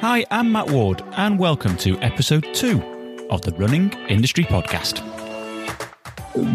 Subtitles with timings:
[0.00, 2.80] Hi, I'm Matt Ward, and welcome to episode two
[3.30, 5.02] of the Running Industry Podcast.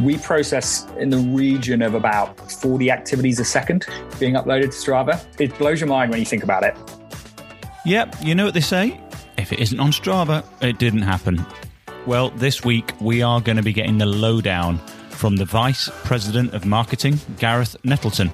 [0.01, 3.85] We process in the region of about 40 activities a second
[4.17, 5.21] being uploaded to Strava.
[5.41, 6.73] It blows your mind when you think about it.
[7.85, 8.97] Yep, you know what they say?
[9.37, 11.45] If it isn't on Strava, it didn't happen.
[12.05, 14.77] Well, this week we are going to be getting the lowdown
[15.09, 18.31] from the Vice President of Marketing, Gareth Nettleton.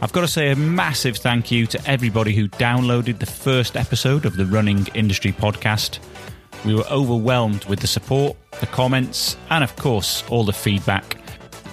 [0.00, 4.26] I've got to say a massive thank you to everybody who downloaded the first episode
[4.26, 5.98] of the Running Industry Podcast.
[6.64, 11.16] We were overwhelmed with the support, the comments, and of course, all the feedback.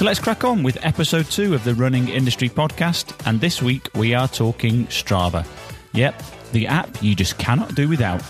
[0.00, 3.14] So let's crack on with episode two of the Running Industry Podcast.
[3.26, 5.46] And this week we are talking Strava.
[5.92, 8.22] Yep, the app you just cannot do without.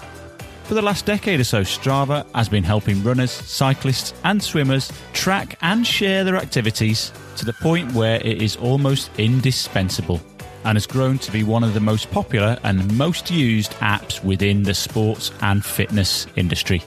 [0.65, 5.59] For the last decade or so, Strava has been helping runners, cyclists, and swimmers track
[5.63, 10.21] and share their activities to the point where it is almost indispensable
[10.65, 14.63] and has grown to be one of the most popular and most used apps within
[14.63, 16.83] the sports and fitness industry.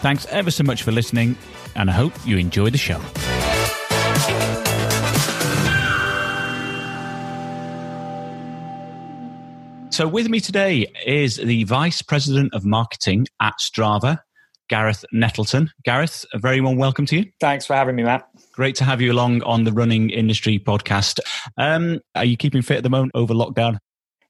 [0.00, 1.36] Thanks ever so much for listening,
[1.74, 3.00] and I hope you enjoy the show.
[9.96, 14.18] So, with me today is the Vice President of Marketing at Strava,
[14.68, 15.70] Gareth Nettleton.
[15.84, 17.32] Gareth, a very warm welcome to you.
[17.40, 18.28] Thanks for having me, Matt.
[18.52, 21.18] Great to have you along on the Running Industry podcast.
[21.56, 23.78] Um, are you keeping fit at the moment over lockdown?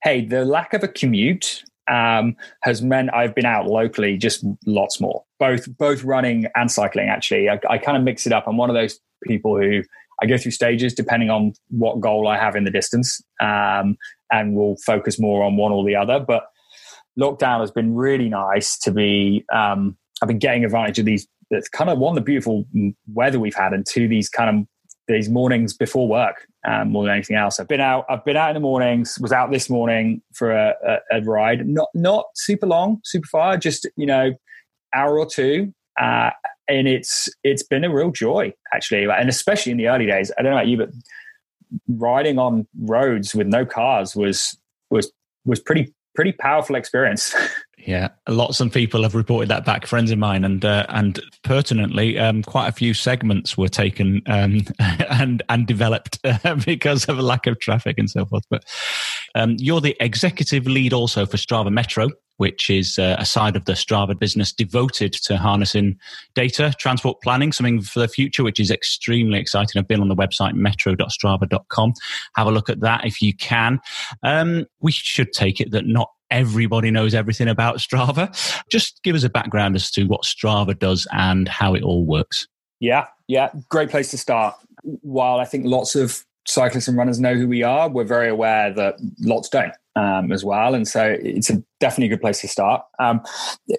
[0.05, 5.01] Hey, the lack of a commute um, has meant I've been out locally just lots
[5.01, 7.09] more, both both running and cycling.
[7.09, 8.45] Actually, I, I kind of mix it up.
[8.47, 9.83] I'm one of those people who
[10.23, 13.97] I go through stages depending on what goal I have in the distance, um,
[14.31, 16.21] and we'll focus more on one or the other.
[16.21, 16.45] But
[17.19, 19.45] lockdown has been really nice to be.
[19.53, 21.27] Um, I've been getting advantage of these.
[21.51, 22.67] That's kind of one the beautiful
[23.13, 24.67] weather we've had, and two these kind of
[25.09, 27.61] these mornings before work um, more than anything else.
[27.61, 28.05] I've been out.
[28.09, 29.19] I've been out in the mornings.
[29.21, 31.67] Was out this morning for a, a, a ride.
[31.67, 33.57] Not not super long, super far.
[33.57, 34.33] Just you know,
[34.95, 35.73] hour or two.
[36.01, 36.31] Uh,
[36.69, 40.33] and it's it's been a real joy actually, and especially in the early days.
[40.37, 40.91] I don't know about you, but
[41.89, 44.59] riding on roads with no cars was
[44.91, 45.13] was
[45.45, 47.35] was pretty pretty powerful experience.
[47.87, 49.87] Yeah, lots of people have reported that back.
[49.87, 54.63] Friends of mine, and uh, and pertinently, um, quite a few segments were taken um,
[54.81, 58.43] and and developed uh, because of a lack of traffic and so forth.
[58.51, 58.65] But
[59.37, 62.09] um, you're the executive lead also for Strava Metro,
[62.39, 65.99] which is uh, a side of the Strava business devoted to harnessing
[66.35, 69.79] data, transport planning, something for the future, which is extremely exciting.
[69.79, 71.93] I've been on the website metro.strava.com.
[72.35, 73.79] Have a look at that if you can.
[74.23, 78.35] Um, we should take it that not everybody knows everything about Strava.
[78.71, 82.49] Just give us a background as to what Strava does and how it all works.
[82.81, 84.55] Yeah, yeah, great place to start.
[84.83, 88.73] While I think lots of cyclists and runners know who we are, we're very aware
[88.73, 90.75] that lots don't um, as well.
[90.75, 92.83] And so it's a definitely a good place to start.
[92.99, 93.23] Um,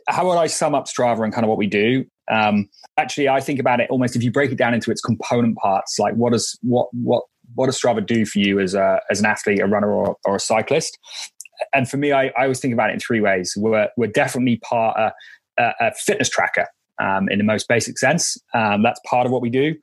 [0.07, 2.05] how would I sum up Strava and kind of what we do?
[2.29, 5.57] Um, actually, I think about it almost if you break it down into its component
[5.57, 7.23] parts, like what does what what
[7.55, 10.35] what does Strava do for you as a as an athlete, a runner, or, or
[10.35, 10.97] a cyclist?
[11.73, 13.53] and for me, I, I always think about it in three ways.
[13.57, 15.11] We're, we're definitely part of
[15.57, 16.67] a, a fitness tracker
[16.99, 18.37] um, in the most basic sense.
[18.53, 19.75] Um, that's part of what we do.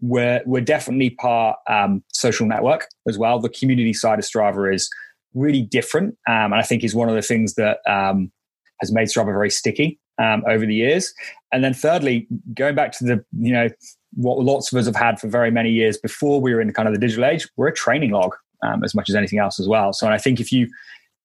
[0.00, 3.38] We're, we're definitely part um, social network as well.
[3.38, 4.88] The community side of Strava is
[5.34, 8.32] really different, um, and I think is one of the things that um,
[8.80, 11.12] has made Strava very sticky um, over the years.
[11.52, 13.68] And then thirdly, going back to the you know
[14.14, 16.88] what lots of us have had for very many years before we were in kind
[16.88, 19.68] of the digital age, we're a training log um, as much as anything else as
[19.68, 19.92] well.
[19.92, 20.68] So and I think if you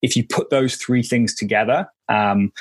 [0.02, 2.52] if you put those three things together, um,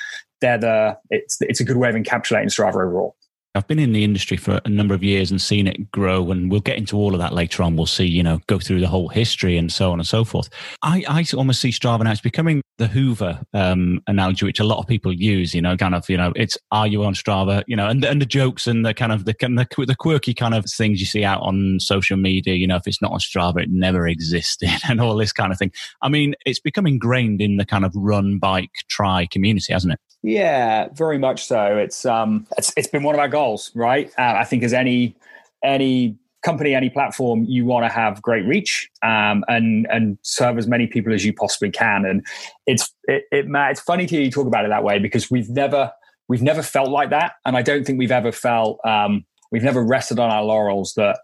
[0.42, 3.16] they're the it's it's a good way of encapsulating Strava overall.
[3.56, 6.52] I've been in the industry for a number of years and seen it grow, and
[6.52, 7.78] we'll get into all of that later on.
[7.78, 10.50] We'll see, you know, go through the whole history and so on and so forth.
[10.82, 14.80] I, I almost see Strava now, it's becoming the Hoover um, analogy, which a lot
[14.80, 17.76] of people use, you know, kind of, you know, it's are you on Strava, you
[17.76, 20.66] know, and, and the jokes and the kind of the, the, the quirky kind of
[20.66, 23.70] things you see out on social media, you know, if it's not on Strava, it
[23.72, 25.72] never existed and all this kind of thing.
[26.02, 30.00] I mean, it's become ingrained in the kind of run, bike, tri community, hasn't it?
[30.28, 31.78] Yeah, very much so.
[31.78, 33.45] It's um, it's, it's been one of our goals,
[33.76, 34.12] right?
[34.18, 35.16] Uh, I think as any
[35.64, 40.68] any company, any platform, you want to have great reach um, and and serve as
[40.68, 42.06] many people as you possibly can.
[42.06, 42.26] And
[42.68, 45.92] it's it, it it's funny to you talk about it that way because we've never
[46.28, 49.84] we've never felt like that, and I don't think we've ever felt um, we've never
[49.84, 51.20] rested on our laurels that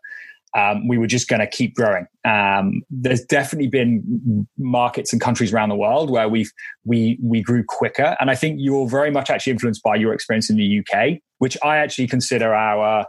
[0.58, 2.06] um, we were just going to keep growing.
[2.26, 6.52] Um, there's definitely been markets and countries around the world where we've
[6.84, 10.50] we we grew quicker, and I think you're very much actually influenced by your experience
[10.50, 13.06] in the UK, which I actually consider our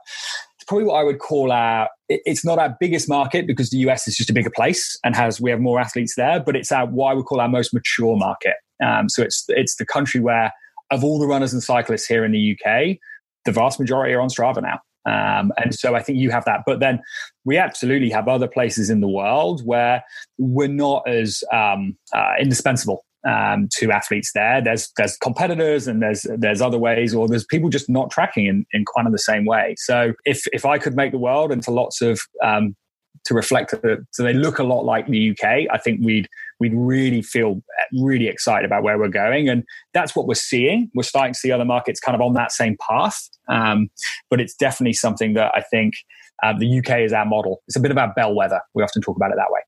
[0.62, 1.89] it's probably what I would call our.
[2.09, 5.41] It's not our biggest market because the US is just a bigger place and has
[5.41, 8.55] we have more athletes there, but it's our I would call our most mature market.
[8.85, 10.53] Um, so it's it's the country where
[10.93, 12.99] of all the runners and cyclists here in the UK,
[13.45, 14.79] the vast majority are on Strava now.
[15.04, 16.60] Um, and so I think you have that.
[16.66, 17.00] But then
[17.44, 20.04] we absolutely have other places in the world where
[20.38, 24.60] we're not as um, uh, indispensable um, to athletes there.
[24.60, 28.66] There's there's competitors and there's there's other ways, or there's people just not tracking in,
[28.72, 29.75] in kind of the same way.
[29.78, 32.76] So if if I could make the world into lots of um,
[33.25, 33.75] to reflect
[34.10, 36.28] so they look a lot like the UK, I think we'd
[36.62, 37.61] we'd really feel
[37.93, 40.91] really excited about where we're going, and that's what we're seeing.
[40.94, 43.91] We're starting to see other markets kind of on that same path, um,
[44.31, 45.94] but it's definitely something that I think
[46.44, 47.62] uh, the UK is our model.
[47.67, 48.61] It's a bit of our bellwether.
[48.75, 49.61] We often talk about it that way.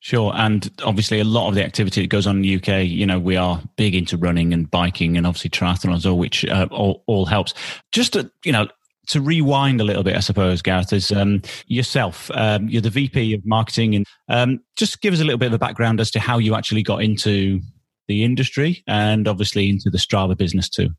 [0.00, 0.32] Sure.
[0.34, 3.18] And obviously, a lot of the activity that goes on in the UK, you know,
[3.18, 7.24] we are big into running and biking and obviously triathlons, all which uh, all, all
[7.24, 7.54] helps.
[7.90, 8.68] Just to, you know,
[9.08, 12.30] to rewind a little bit, I suppose, Gareth, is um, yourself.
[12.34, 15.54] Um, you're the VP of marketing, and um, just give us a little bit of
[15.54, 17.60] a background as to how you actually got into
[18.06, 20.90] the industry and obviously into the Strava business too.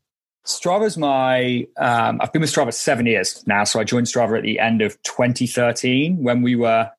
[0.46, 3.64] Strava's my, um, I've been with Strava seven years now.
[3.64, 6.90] So I joined Strava at the end of 2013 when we were,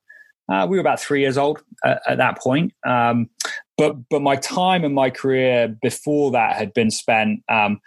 [0.49, 2.73] uh, we were about three years old at, at that point.
[2.85, 3.29] Um,
[3.77, 7.79] but, but my time and my career before that had been spent um,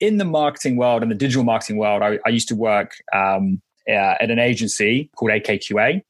[0.00, 3.60] in the marketing world and the digital marketing world, I, I used to work um,
[3.88, 6.02] uh, at an agency called AKQA,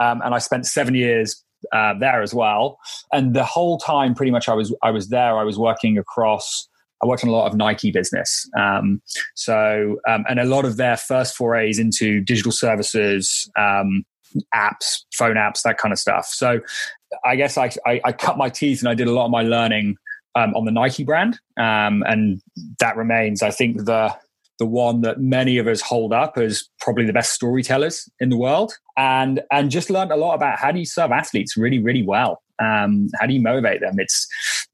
[0.00, 2.78] um, and I spent seven years uh, there as well.
[3.12, 5.36] And the whole time, pretty much, I was I was there.
[5.36, 6.68] I was working across.
[7.02, 8.48] I worked on a lot of Nike business.
[8.58, 9.00] Um,
[9.34, 14.04] so, um, and a lot of their first forays into digital services, um,
[14.54, 16.26] apps, phone apps, that kind of stuff.
[16.26, 16.60] So,
[17.24, 19.42] I guess I, I, I cut my teeth and I did a lot of my
[19.42, 19.96] learning
[20.34, 22.40] um, on the Nike brand, um, and
[22.78, 24.14] that remains, I think, the
[24.58, 28.36] the one that many of us hold up as probably the best storytellers in the
[28.36, 32.02] world, and and just learned a lot about how do you serve athletes really, really
[32.02, 32.42] well.
[32.62, 33.94] Um, how do you motivate them?
[33.98, 34.28] It's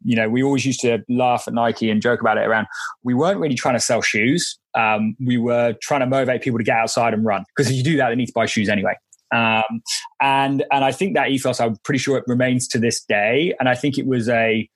[0.05, 2.67] you know we always used to laugh at Nike and joke about it around.
[3.05, 4.59] We weren't really trying to sell shoes.
[4.75, 7.83] Um, we were trying to motivate people to get outside and run because if you
[7.83, 8.95] do that, they need to buy shoes anyway.
[9.35, 9.83] Um,
[10.21, 13.55] and and I think that ethos, I'm pretty sure it remains to this day.
[13.59, 14.69] And I think it was a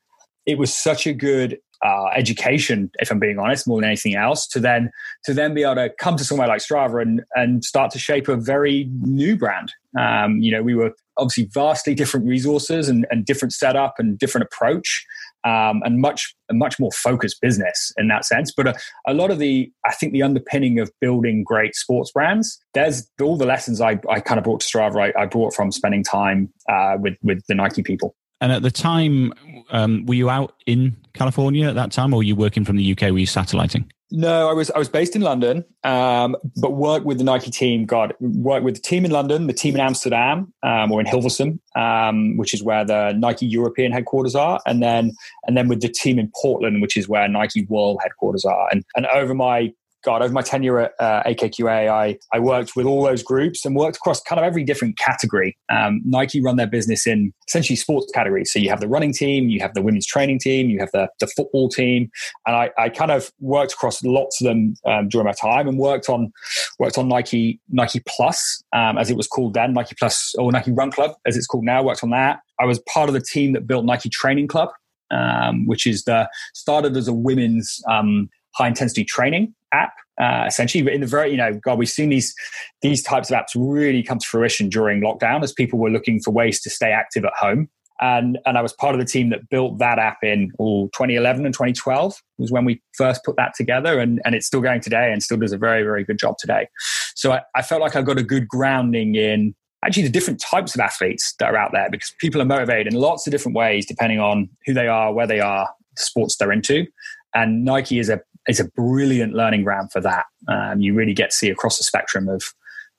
[0.50, 4.46] it was such a good uh, education, if I'm being honest, more than anything else,
[4.48, 4.90] to then
[5.24, 8.28] to then be able to come to somewhere like Strava and and start to shape
[8.28, 9.72] a very new brand.
[9.98, 14.46] Um, you know, we were obviously vastly different resources and, and different setup and different
[14.46, 15.06] approach,
[15.44, 18.52] um, and much a much more focused business in that sense.
[18.54, 18.74] But a,
[19.06, 22.58] a, lot of the, I think, the underpinning of building great sports brands.
[22.74, 25.14] There's all the lessons I, I kind of brought to Strava.
[25.16, 28.14] I, I brought from spending time uh, with with the Nike people.
[28.40, 29.32] And at the time,
[29.70, 32.92] um, were you out in California at that time, or were you working from the
[32.92, 33.02] UK?
[33.02, 33.90] Were you satelliting?
[34.12, 37.86] No, I was I was based in London, um, but worked with the Nike team.
[37.86, 41.60] God, worked with the team in London, the team in Amsterdam, um, or in Hilversum,
[41.76, 45.12] um, which is where the Nike European headquarters are, and then
[45.46, 48.68] and then with the team in Portland, which is where Nike World headquarters are.
[48.72, 49.72] And and over my
[50.04, 53.76] God, over my tenure at uh, AKQA, I, I worked with all those groups and
[53.76, 55.56] worked across kind of every different category.
[55.70, 58.52] Um, Nike run their business in essentially sports categories.
[58.52, 61.08] So you have the running team, you have the women's training team, you have the,
[61.20, 62.10] the football team.
[62.46, 65.78] And I, I kind of worked across lots of them um, during my time and
[65.78, 66.32] worked on
[66.78, 70.72] worked on Nike Nike Plus, um, as it was called then, Nike Plus or Nike
[70.72, 72.40] Run Club, as it's called now, worked on that.
[72.58, 74.70] I was part of the team that built Nike Training Club,
[75.10, 80.82] um, which is the started as a women's um, high intensity training app uh, essentially.
[80.82, 82.34] But in the very you know god we've seen these
[82.82, 86.30] these types of apps really come to fruition during lockdown as people were looking for
[86.30, 87.68] ways to stay active at home.
[88.02, 91.44] And and I was part of the team that built that app in all 2011
[91.44, 95.12] and 2012 was when we first put that together, and and it's still going today
[95.12, 96.68] and still does a very very good job today.
[97.14, 99.54] So I, I felt like I got a good grounding in
[99.84, 102.98] actually the different types of athletes that are out there because people are motivated in
[102.98, 106.52] lots of different ways depending on who they are, where they are, the sports they're
[106.52, 106.86] into,
[107.34, 110.26] and Nike is a is a brilliant learning ground for that.
[110.48, 112.42] Um, you really get to see across the spectrum of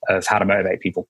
[0.09, 1.07] of how to motivate people.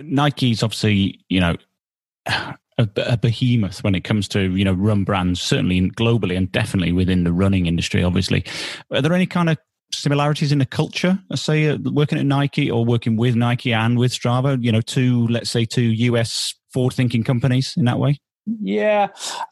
[0.00, 1.56] Nike's obviously, you know,
[2.26, 2.56] a,
[2.96, 7.24] a, behemoth when it comes to you know run brands, certainly globally and definitely within
[7.24, 8.02] the running industry.
[8.02, 8.44] Obviously,
[8.90, 9.58] are there any kind of
[9.92, 11.18] similarities in the culture?
[11.34, 14.62] Say uh, working at Nike or working with Nike and with Strava.
[14.62, 18.18] You know, two let's say two US forward-thinking companies in that way.
[18.46, 19.08] Yeah,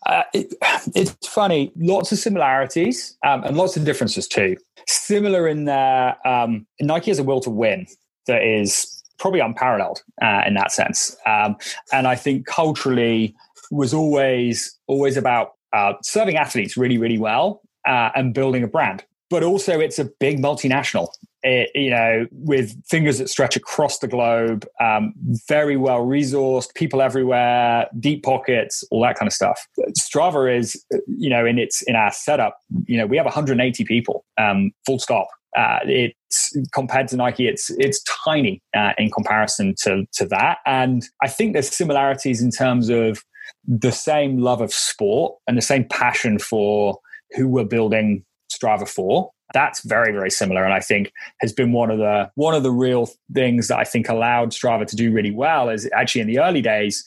[0.06, 0.54] uh, it,
[0.94, 1.72] it's funny.
[1.76, 4.56] Lots of similarities um, and lots of differences too.
[4.86, 7.86] Similar in that um, Nike has a will to win
[8.26, 11.16] that is probably unparalleled uh, in that sense.
[11.26, 11.56] Um,
[11.92, 13.34] and I think culturally
[13.70, 19.04] was always always about uh, serving athletes really, really well uh, and building a brand.
[19.30, 21.08] But also, it's a big multinational.
[21.44, 25.12] It, you know, with fingers that stretch across the globe, um,
[25.48, 29.66] very well resourced, people everywhere, deep pockets, all that kind of stuff.
[30.00, 34.24] Strava is, you know, in its in our setup, you know, we have 180 people,
[34.38, 35.26] um, full stop.
[35.56, 40.58] Uh, it's compared to Nike, it's it's tiny uh, in comparison to to that.
[40.64, 43.22] And I think there's similarities in terms of
[43.66, 46.98] the same love of sport and the same passion for
[47.32, 49.30] who we're building Strava for.
[49.52, 52.70] That's very very similar, and I think has been one of the one of the
[52.70, 55.68] real things that I think allowed Strava to do really well.
[55.68, 57.04] Is actually in the early days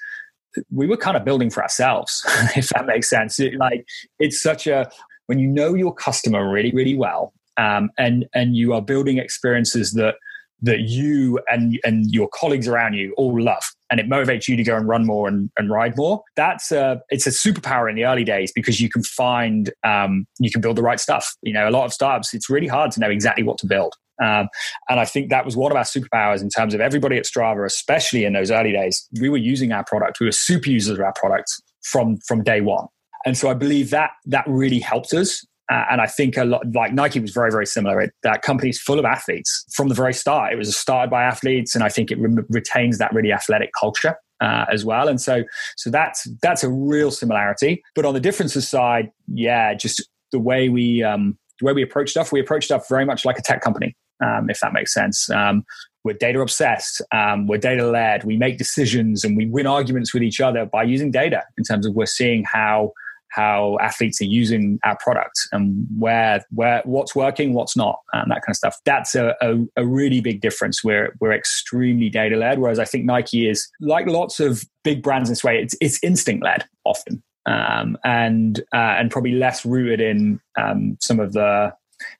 [0.72, 2.24] we were kind of building for ourselves,
[2.56, 3.40] if that makes sense.
[3.40, 3.86] It, like
[4.20, 4.90] it's such a
[5.28, 9.94] when you know your customer really really well um, and and you are building experiences
[9.94, 10.16] that
[10.62, 14.64] that you and and your colleagues around you all love and it motivates you to
[14.64, 18.06] go and run more and, and ride more that's a it's a superpower in the
[18.06, 21.68] early days because you can find um, you can build the right stuff you know
[21.68, 24.48] a lot of startups it's really hard to know exactly what to build um,
[24.90, 27.66] and I think that was one of our superpowers in terms of everybody at Strava,
[27.66, 29.08] especially in those early days.
[29.20, 30.20] We were using our product.
[30.22, 31.52] We were super users of our product
[31.84, 32.88] from from day one.
[33.26, 36.64] And so I believe that that really helped us uh, and I think a lot
[36.74, 38.00] like Nike was very, very similar.
[38.02, 40.54] It, that company's full of athletes from the very start.
[40.54, 44.16] It was started by athletes, and I think it re- retains that really athletic culture
[44.42, 45.08] uh, as well.
[45.08, 45.44] And so,
[45.76, 47.82] so that's that's a real similarity.
[47.96, 52.12] But on the differences side, yeah, just the way we um, the way we approach
[52.12, 55.30] stuff, we approach stuff very much like a tech company, um, if that makes sense.
[55.32, 55.66] Um,
[56.04, 57.02] we're data obsessed.
[57.12, 58.24] Um, we're data led.
[58.24, 61.88] We make decisions and we win arguments with each other by using data in terms
[61.88, 62.94] of we're seeing how
[63.36, 68.42] how athletes are using our product and where where what's working, what's not, and that
[68.42, 68.78] kind of stuff.
[68.86, 70.84] That's a, a, a really big difference.
[70.84, 75.30] We're we're extremely data led, whereas I think Nike is like lots of big brands
[75.30, 75.62] in this way.
[75.62, 81.20] It's it's instinct led often, um, and uh, and probably less rooted in um, some
[81.20, 81.74] of the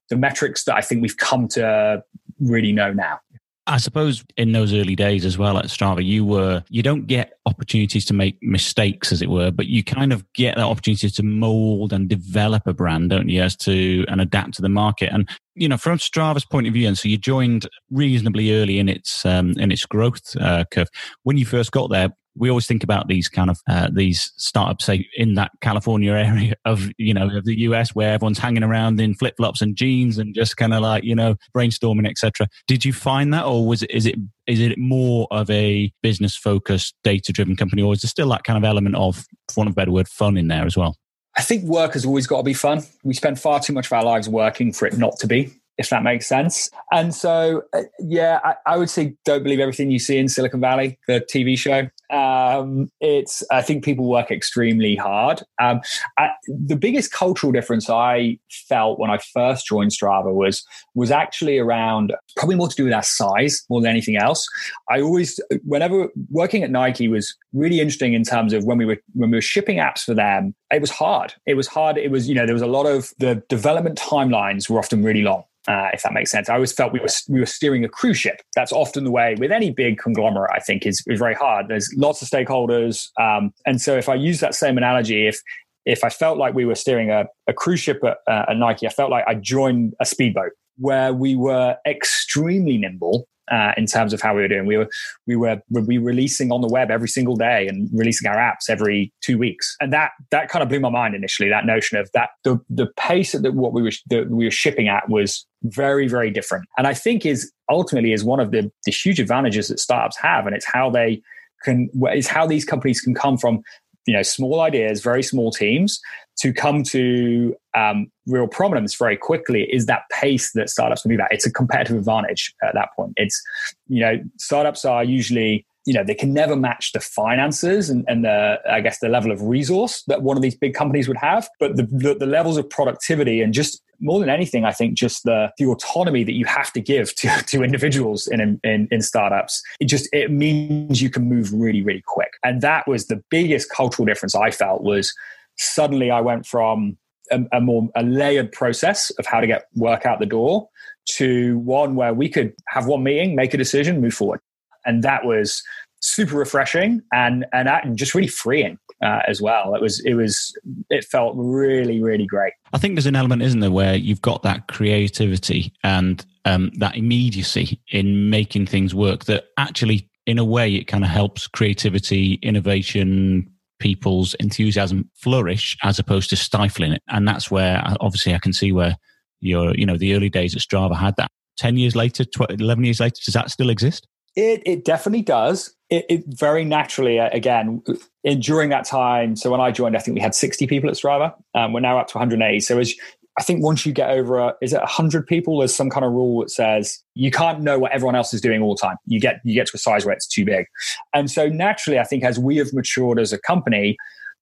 [0.10, 2.04] the metrics that I think we've come to
[2.40, 3.20] really know now.
[3.68, 7.34] I suppose in those early days as well at Strava, you were you don't get
[7.48, 11.24] opportunities to make mistakes, as it were, but you kind of get that opportunity to
[11.24, 15.12] mold and develop a brand, don't you, as to and adapt to the market.
[15.12, 18.88] And you know, from Strava's point of view, and so you joined reasonably early in
[18.88, 20.90] its um, in its growth uh, curve.
[21.24, 24.86] When you first got there, we always think about these kind of uh, these startups,
[24.86, 29.00] say in that California area of you know of the US, where everyone's hanging around
[29.00, 32.48] in flip flops and jeans and just kind of like you know brainstorming, etc.
[32.68, 34.16] Did you find that, or was it is it
[34.48, 38.44] is it more of a business focused, data driven company, or is there still that
[38.44, 40.98] kind of element of, for want of a better word, fun in there as well?
[41.38, 42.84] I think work has always got to be fun.
[43.04, 45.90] We spend far too much of our lives working for it not to be if
[45.90, 46.70] that makes sense.
[46.92, 50.62] And so, uh, yeah, I, I, would say don't believe everything you see in Silicon
[50.62, 51.90] Valley, the TV show.
[52.16, 55.42] Um, it's I think people work extremely hard.
[55.60, 55.82] Um,
[56.18, 58.38] I, the biggest cultural difference I
[58.70, 60.64] felt when I first joined Strava was
[60.94, 64.48] was actually around probably more to do with our size more than anything else.
[64.90, 68.98] I always, whenever working at Nike, was really interesting in terms of when we were
[69.14, 70.54] when we were shipping apps for them.
[70.72, 71.34] It was hard.
[71.46, 71.98] It was hard.
[71.98, 75.22] It was you know there was a lot of the development timelines were often really
[75.22, 76.50] long uh, if that makes sense.
[76.50, 78.42] I always felt we were we were steering a cruise ship.
[78.56, 80.52] That's often the way with any big conglomerate.
[80.54, 81.68] I think is is very hard.
[81.68, 85.42] There's lots of stakeholders, um, and so if I use that same analogy, if
[85.86, 88.88] if I felt like we were steering a, a cruise ship at, uh, at Nike,
[88.88, 94.14] I felt like I joined a speedboat where we were extremely nimble uh, in terms
[94.14, 94.66] of how we were doing.
[94.66, 94.90] We were
[95.28, 99.14] we were we releasing on the web every single day and releasing our apps every
[99.22, 101.50] two weeks, and that that kind of blew my mind initially.
[101.50, 104.88] That notion of that the the pace that what we were that we were shipping
[104.88, 108.92] at was very very different, and I think is ultimately is one of the the
[108.92, 111.22] huge advantages that startups have, and it's how they
[111.64, 113.62] can is how these companies can come from
[114.06, 116.00] you know small ideas, very small teams
[116.40, 121.20] to come to um, real prominence very quickly is that pace that startups can move
[121.20, 121.32] at.
[121.32, 123.14] It's a competitive advantage at that point.
[123.18, 123.42] It's
[123.88, 128.26] you know startups are usually you know they can never match the finances and, and
[128.26, 131.48] the i guess the level of resource that one of these big companies would have
[131.60, 135.24] but the, the, the, levels of productivity and just more than anything i think just
[135.24, 139.62] the, the autonomy that you have to give to, to individuals in, in, in startups
[139.80, 143.70] it just it means you can move really really quick and that was the biggest
[143.70, 145.14] cultural difference i felt was
[145.58, 146.98] suddenly i went from
[147.32, 150.70] a, a more a layered process of how to get work out the door
[151.06, 154.40] to one where we could have one meeting make a decision move forward
[154.86, 155.64] and that was
[156.02, 159.76] super refreshing and and just really freeing uh, as well.
[159.76, 160.56] It was it was
[160.90, 162.54] it felt really really great.
[162.74, 166.96] I think there's an element, isn't there, where you've got that creativity and um, that
[166.96, 169.26] immediacy in making things work.
[169.26, 173.52] That actually, in a way, it kind of helps creativity, innovation,
[173.86, 177.04] people's enthusiasm flourish as opposed to stifling it.
[177.08, 178.96] And that's where obviously I can see where
[179.42, 181.30] your you know the early days at Strava had that.
[181.58, 184.08] 10 years later, 12, 11 years later, does that still exist?
[184.36, 185.76] It it definitely does.
[185.92, 187.84] It, it very naturally uh, again
[188.24, 189.36] in, during that time.
[189.36, 191.36] So when I joined, I think we had sixty people at Strava.
[191.54, 192.60] Um, we're now up to 180.
[192.62, 192.94] So as
[193.38, 195.60] I think once you get over, a, is it 100 people?
[195.60, 198.62] There's some kind of rule that says you can't know what everyone else is doing
[198.62, 198.98] all the time.
[199.06, 200.66] You get you get to a size where it's too big,
[201.14, 203.98] and so naturally, I think as we have matured as a company,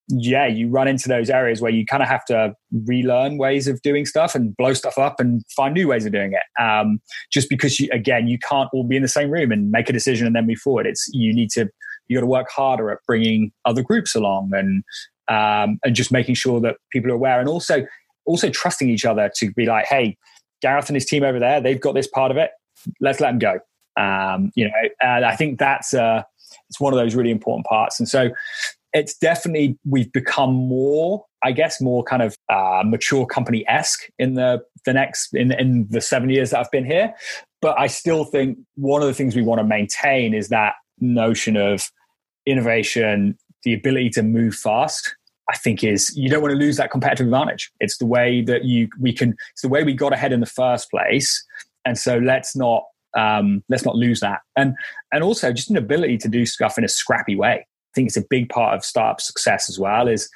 [0.09, 2.53] yeah, you run into those areas where you kind of have to
[2.85, 6.33] relearn ways of doing stuff and blow stuff up and find new ways of doing
[6.33, 6.62] it.
[6.62, 7.00] Um,
[7.31, 9.93] just because you, again, you can't all be in the same room and make a
[9.93, 10.85] decision and then move forward.
[10.85, 11.69] It's you need to
[12.07, 14.83] you got to work harder at bringing other groups along and
[15.29, 17.85] um, and just making sure that people are aware and also
[18.25, 20.18] also trusting each other to be like, hey,
[20.62, 22.51] Gareth and his team over there, they've got this part of it.
[23.00, 23.60] Let's let them go.
[24.01, 26.24] Um, you know, and I think that's uh,
[26.70, 28.00] it's one of those really important parts.
[28.00, 28.32] And so
[28.94, 34.36] it's definitely we've become more i guess more kind of uh, mature company esque in
[34.36, 37.13] the the next in, in the seven years that i've been here
[37.62, 41.58] but i still think one of the things we want to maintain is that notion
[41.58, 41.89] of
[42.46, 45.15] innovation the ability to move fast
[45.50, 47.72] i think is you don't want to lose that competitive advantage.
[47.79, 50.46] It's the way that you we can it's the way we got ahead in the
[50.46, 51.44] first place.
[51.85, 52.83] And so let's not
[53.15, 54.41] um, let's not lose that.
[54.55, 54.75] And
[55.11, 57.65] and also just an ability to do stuff in a scrappy way.
[57.65, 60.29] I think it's a big part of startup success as well is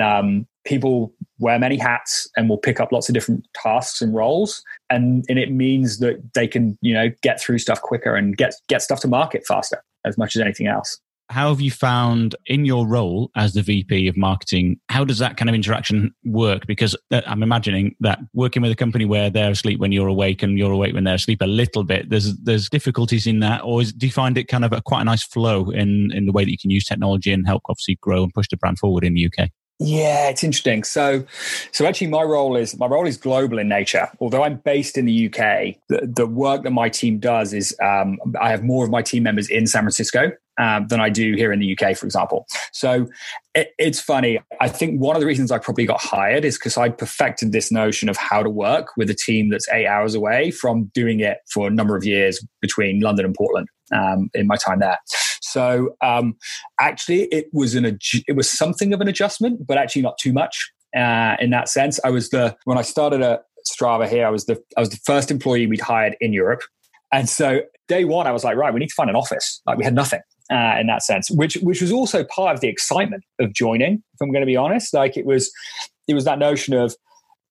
[0.00, 4.62] um, people wear many hats and will pick up lots of different tasks and roles.
[4.88, 8.54] And, and it means that they can you know get through stuff quicker and get
[8.68, 12.64] get stuff to market faster as much as anything else how have you found in
[12.64, 14.78] your role as the VP of marketing?
[14.88, 16.66] How does that kind of interaction work?
[16.66, 20.42] Because uh, I'm imagining that working with a company where they're asleep when you're awake
[20.42, 23.82] and you're awake when they're asleep a little bit, there's there's difficulties in that, or
[23.82, 26.32] is, do you find it kind of a, quite a nice flow in in the
[26.32, 29.04] way that you can use technology and help obviously grow and push the brand forward
[29.04, 29.50] in the UK?
[29.80, 30.84] Yeah, it's interesting.
[30.84, 31.24] So,
[31.72, 34.08] so actually, my role is my role is global in nature.
[34.20, 38.18] Although I'm based in the UK, the, the work that my team does is um,
[38.40, 41.52] I have more of my team members in San Francisco um, than I do here
[41.52, 42.46] in the UK, for example.
[42.72, 43.08] So
[43.54, 44.40] it, it's funny.
[44.60, 47.70] I think one of the reasons I probably got hired is because I perfected this
[47.70, 51.38] notion of how to work with a team that's eight hours away from doing it
[51.52, 54.98] for a number of years between London and Portland um, in my time there.
[55.40, 56.34] So um,
[56.80, 60.70] actually, it was an it was something of an adjustment, but actually not too much
[60.96, 62.00] uh, in that sense.
[62.04, 65.00] I was the when I started at Strava here, I was the I was the
[65.04, 66.62] first employee we'd hired in Europe,
[67.12, 69.60] and so day one, I was like, right, we need to find an office.
[69.66, 72.68] Like we had nothing uh, in that sense, which which was also part of the
[72.68, 74.02] excitement of joining.
[74.14, 75.52] If I'm going to be honest, like it was
[76.08, 76.94] it was that notion of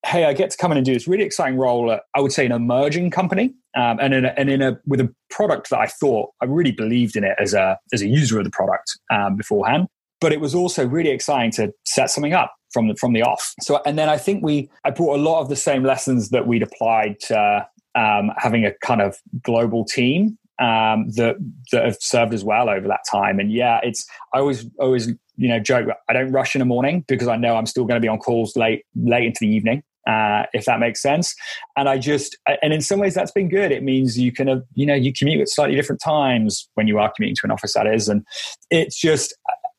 [0.06, 2.34] hey, I get to come in and do this really exciting role at, I would
[2.34, 5.69] say, in an emerging company, um, and in a, and in a with a product
[5.69, 8.51] that I thought I really believed in it as a as a user of the
[8.51, 9.88] product um, beforehand.
[10.21, 13.53] But it was also really exciting to set something up from the from the off.
[13.62, 16.47] So, and then I think we I brought a lot of the same lessons that
[16.47, 21.36] we'd applied to um, having a kind of global team um, that
[21.71, 23.39] that have served as well over that time.
[23.39, 27.04] And yeah, it's I always always you know joke I don't rush in the morning
[27.08, 29.84] because I know I'm still going to be on calls late late into the evening
[30.08, 31.36] uh, if that makes sense.
[31.78, 33.71] And I just, and in some ways that's been good.
[33.71, 36.99] It means you can, uh, you know, you commute at slightly different times when you
[36.99, 38.10] are commuting to an office, that is.
[38.10, 38.26] And
[38.69, 39.34] it's just,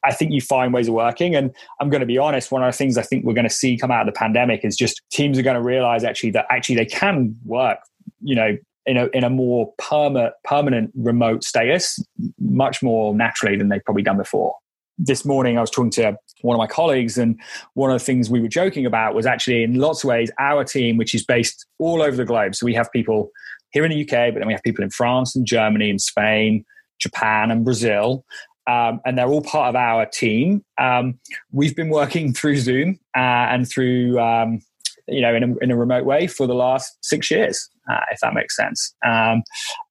[0.05, 1.35] I think you find ways of working.
[1.35, 3.55] And I'm going to be honest, one of the things I think we're going to
[3.55, 6.47] see come out of the pandemic is just teams are going to realize actually that
[6.51, 7.79] actually they can work,
[8.23, 11.99] you know, in a, in a more permanent, permanent remote status
[12.39, 14.55] much more naturally than they've probably done before
[14.99, 17.41] this morning I was talking to one of my colleagues, and
[17.75, 20.65] one of the things we were joking about was actually, in lots of ways, our
[20.65, 22.55] team, which is based all over the globe.
[22.55, 23.31] So we have people
[23.71, 26.65] here in the UK, but then we have people in France and Germany and Spain,
[27.01, 28.25] Japan and Brazil.
[28.67, 30.65] um, and they're all part of our team.
[30.79, 31.19] Um,
[31.53, 33.21] we've been working through Zoom uh,
[33.51, 34.61] and through um,
[35.09, 38.21] you know in a, in a remote way for the last six years, uh, if
[38.21, 38.95] that makes sense.
[39.05, 39.43] Um,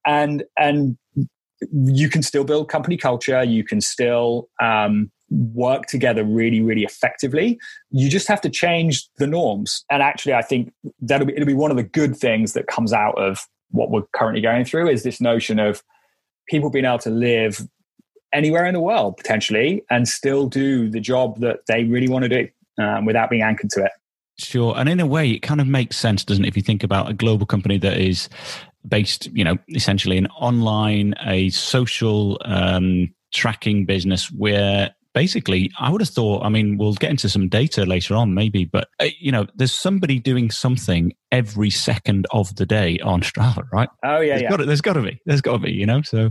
[0.06, 0.96] and and
[1.72, 3.42] you can still build company culture.
[3.42, 7.58] You can still um, work together really, really effectively.
[7.90, 9.84] You just have to change the norms.
[9.90, 12.92] And actually, I think that'll be it'll be one of the good things that comes
[12.92, 15.82] out of what we're currently going through is this notion of
[16.48, 17.66] people being able to live
[18.32, 22.28] anywhere in the world potentially and still do the job that they really want to
[22.28, 22.48] do
[22.82, 23.90] um, without being anchored to it.
[24.38, 24.74] Sure.
[24.76, 26.48] And in a way, it kind of makes sense, doesn't it?
[26.48, 28.28] If you think about a global company that is
[28.86, 36.00] based, you know, essentially an online, a social um, tracking business where basically i would
[36.00, 39.32] have thought i mean we'll get into some data later on maybe but uh, you
[39.32, 44.32] know there's somebody doing something every second of the day on strava right oh yeah
[44.32, 46.30] there's yeah got to, there's got to be there's got to be you know so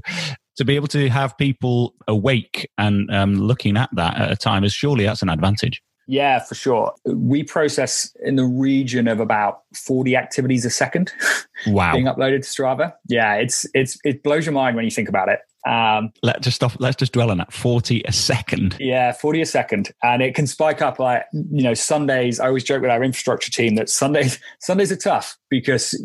[0.55, 4.63] to be able to have people awake and um, looking at that at a time
[4.63, 6.93] is surely that's an advantage yeah, for sure.
[7.05, 11.11] We process in the region of about 40 activities a second.
[11.65, 11.93] Wow.
[11.93, 12.93] being uploaded to Strava.
[13.07, 15.39] Yeah, it's it's it blows your mind when you think about it.
[15.65, 16.73] Um, let's just stop.
[16.79, 17.53] Let's just dwell on that.
[17.53, 18.75] Forty a second.
[18.81, 20.99] Yeah, forty a second, and it can spike up.
[20.99, 22.41] Like you know, Sundays.
[22.41, 25.95] I always joke with our infrastructure team that Sundays Sundays are tough because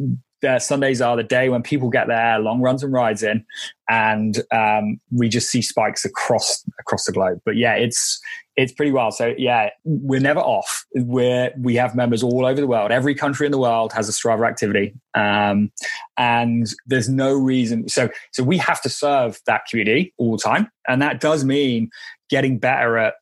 [0.47, 3.45] uh, Sundays are the day when people get their long runs and rides in,
[3.89, 7.41] and um, we just see spikes across across the globe.
[7.45, 8.21] But yeah, it's
[8.59, 9.15] it's pretty wild.
[9.15, 10.85] So yeah, we're never off.
[10.93, 12.91] We're we have members all over the world.
[12.91, 15.71] Every country in the world has a Strava activity, um,
[16.17, 17.89] and there's no reason.
[17.89, 21.91] So so we have to serve that community all the time, and that does mean
[22.31, 23.15] getting better at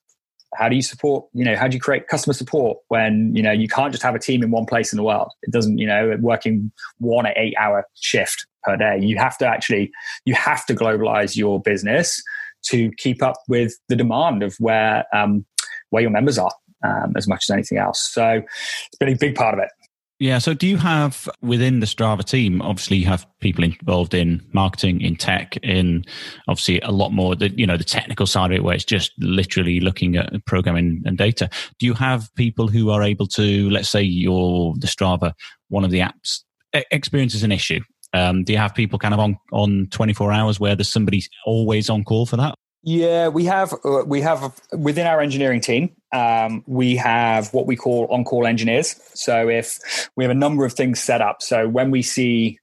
[0.55, 3.53] how do you support you know how do you create customer support when you know
[3.53, 5.87] you can't just have a team in one place in the world it doesn't you
[5.87, 9.91] know working one or eight hour shift per day you have to actually
[10.25, 12.23] you have to globalize your business
[12.69, 15.45] to keep up with the demand of where um,
[15.91, 16.53] where your members are
[16.85, 18.43] um, as much as anything else so
[18.87, 19.71] it's been a big part of it
[20.19, 20.39] yeah.
[20.39, 22.63] So, do you have within the Strava team?
[22.63, 26.07] Obviously, you have people involved in marketing, in tech, in
[26.49, 29.13] obviously a lot more the you know the technical side of it, where it's just
[29.19, 31.51] literally looking at programming and data.
[31.79, 35.35] Do you have people who are able to, let's say, you're the Strava,
[35.69, 37.81] one of the apps experiences an issue?
[38.13, 41.91] Um, do you have people kind of on on 24 hours where there's somebody always
[41.91, 42.55] on call for that?
[42.83, 47.75] Yeah, we have uh, we have within our engineering team, um, we have what we
[47.75, 48.95] call on-call engineers.
[49.13, 52.61] So if we have a number of things set up, so when we see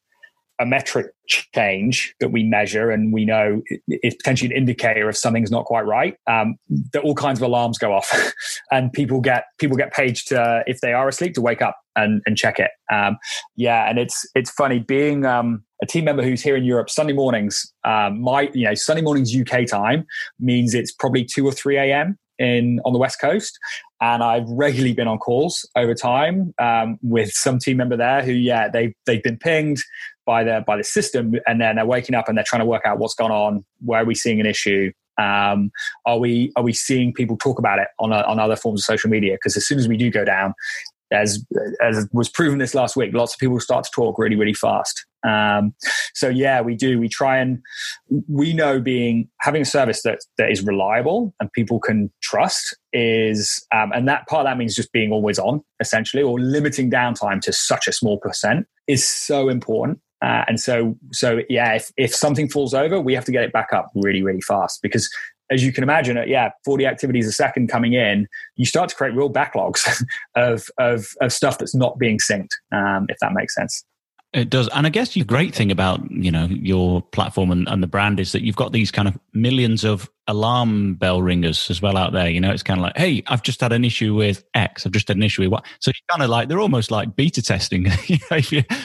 [0.63, 5.52] a metric change that we measure and we know is potentially an indicator if something's
[5.52, 6.56] not quite right um,
[6.93, 8.34] that all kinds of alarms go off
[8.71, 12.21] and people get people get paged to, if they are asleep to wake up and,
[12.26, 12.71] and check it.
[12.91, 13.17] Um,
[13.58, 17.13] yeah and it's it's funny being um, a team member who's here in europe sunday
[17.13, 20.06] mornings um, my you know sunday mornings uk time
[20.39, 23.58] means it's probably 2 or 3 a.m in on the west coast.
[24.02, 28.34] And I've regularly been on calls over time um, with some team member there who,
[28.34, 29.80] yeah, they they've been pinged
[30.25, 32.83] by the by the system, and then they're waking up and they're trying to work
[32.86, 33.65] out what's gone on.
[33.83, 34.91] Where are we seeing an issue?
[35.21, 35.71] Um,
[36.05, 38.86] are we are we seeing people talk about it on a, on other forms of
[38.86, 39.33] social media?
[39.33, 40.53] Because as soon as we do go down,
[41.12, 41.45] as
[41.81, 45.05] as was proven this last week, lots of people start to talk really really fast.
[45.25, 45.73] Um,
[46.13, 46.99] so yeah, we do.
[46.99, 47.59] We try and
[48.27, 53.65] we know being having a service that that is reliable and people can trust is,
[53.73, 57.39] um, and that part of that means just being always on essentially, or limiting downtime
[57.41, 59.99] to such a small percent is so important.
[60.23, 63.51] Uh, and so, so yeah, if, if something falls over, we have to get it
[63.51, 65.09] back up really, really fast because
[65.51, 68.95] as you can imagine, uh, yeah, 40 activities a second coming in, you start to
[68.95, 70.01] create real backlogs
[70.36, 73.83] of, of, of stuff that's not being synced, um, if that makes sense.
[74.33, 74.67] It does.
[74.69, 78.19] And I guess the great thing about, you know, your platform and, and, the brand
[78.19, 82.13] is that you've got these kind of millions of alarm bell ringers as well out
[82.13, 82.27] there.
[82.27, 84.87] You know, it's kind of like, hey, I've just had an issue with X.
[84.87, 85.65] I've just had an issue with what.
[85.79, 87.85] So you kind of like, they're almost like beta testing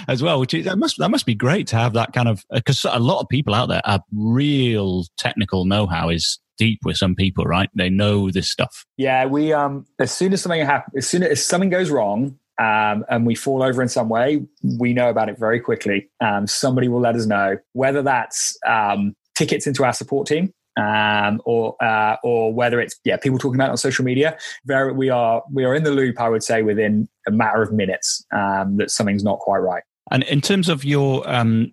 [0.09, 2.45] as well, which is, that must, that must be great to have that kind of,
[2.51, 7.15] because a lot of people out there are real technical know-how is deep with some
[7.15, 7.71] people, right?
[7.75, 8.85] They know this stuff.
[8.99, 9.25] Yeah.
[9.25, 13.27] We, um, as soon as something happens, as soon as something goes wrong, um, and
[13.27, 14.45] we fall over in some way,
[14.79, 16.11] we know about it very quickly.
[16.21, 20.53] Um, somebody will let us know whether that's um, tickets into our support team.
[20.77, 24.93] Um, or uh, or whether it's yeah people talking about it on social media, very,
[24.93, 26.21] we are we are in the loop.
[26.21, 29.83] I would say within a matter of minutes um, that something's not quite right.
[30.13, 31.73] And in terms of your um,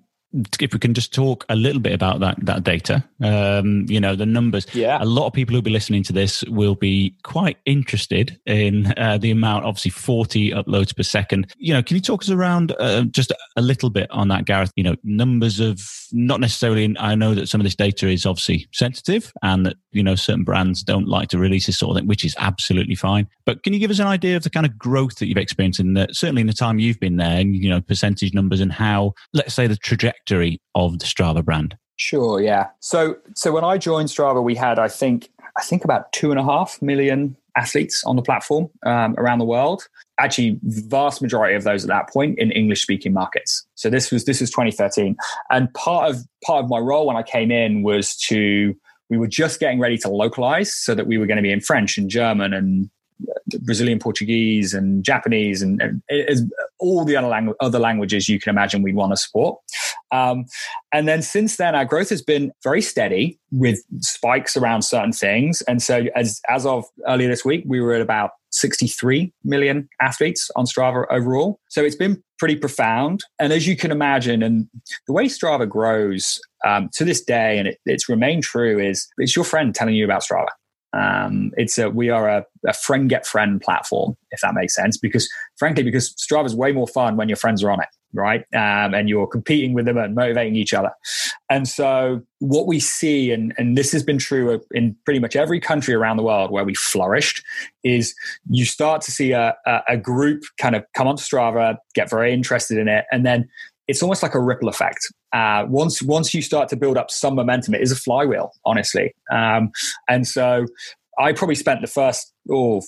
[0.59, 4.15] if we can just talk a little bit about that that data, um, you know,
[4.15, 4.67] the numbers.
[4.73, 4.97] Yeah.
[5.01, 9.17] A lot of people who'll be listening to this will be quite interested in uh,
[9.17, 9.65] the amount.
[9.65, 11.53] Obviously, forty uploads per second.
[11.57, 14.71] You know, can you talk us around uh, just a little bit on that, Gareth?
[14.75, 16.95] You know, numbers of not necessarily.
[16.99, 20.43] I know that some of this data is obviously sensitive, and that you know certain
[20.43, 23.27] brands don't like to release this sort of thing, which is absolutely fine.
[23.45, 25.79] But can you give us an idea of the kind of growth that you've experienced
[25.79, 28.71] in the, certainly in the time you've been there, and you know, percentage numbers and
[28.71, 30.24] how, let's say, the trajectory
[30.75, 31.77] of the Strava brand?
[31.97, 32.67] Sure, yeah.
[32.79, 36.39] So so when I joined Strava, we had I think I think about two and
[36.39, 39.87] a half million athletes on the platform um, around the world.
[40.19, 43.65] Actually, vast majority of those at that point in English speaking markets.
[43.75, 45.15] So this was this was 2013,
[45.49, 48.75] and part of part of my role when I came in was to
[49.09, 51.61] we were just getting ready to localize so that we were going to be in
[51.61, 52.89] French and German and
[53.61, 58.81] Brazilian Portuguese and Japanese and, and all the other, langu- other, languages you can imagine
[58.81, 59.59] we'd want to support.
[60.11, 60.45] Um,
[60.91, 65.61] and then since then, our growth has been very steady with spikes around certain things.
[65.63, 70.49] And so as, as of earlier this week, we were at about 63 million athletes
[70.55, 71.59] on Strava overall.
[71.69, 73.21] So it's been pretty profound.
[73.39, 74.67] And as you can imagine, and
[75.07, 79.35] the way Strava grows um, to this day, and it, it's remained true, is it's
[79.35, 80.47] your friend telling you about Strava.
[80.95, 84.97] Um, it's a we are a, a, friend get friend platform, if that makes sense.
[84.97, 88.41] Because frankly, because Strava is way more fun when your friends are on it, right?
[88.53, 90.91] Um, and you're competing with them and motivating each other.
[91.49, 95.59] And so, what we see, and and this has been true in pretty much every
[95.59, 97.43] country around the world where we flourished,
[97.83, 98.15] is
[98.49, 102.33] you start to see a, a, a group kind of come onto Strava, get very
[102.33, 103.49] interested in it, and then
[103.87, 105.11] it's almost like a ripple effect.
[105.35, 109.13] Uh, once once you start to build up some momentum, it is a flywheel, honestly.
[109.29, 109.69] Um,
[110.07, 110.65] and so,
[111.19, 112.81] I probably spent the first oh,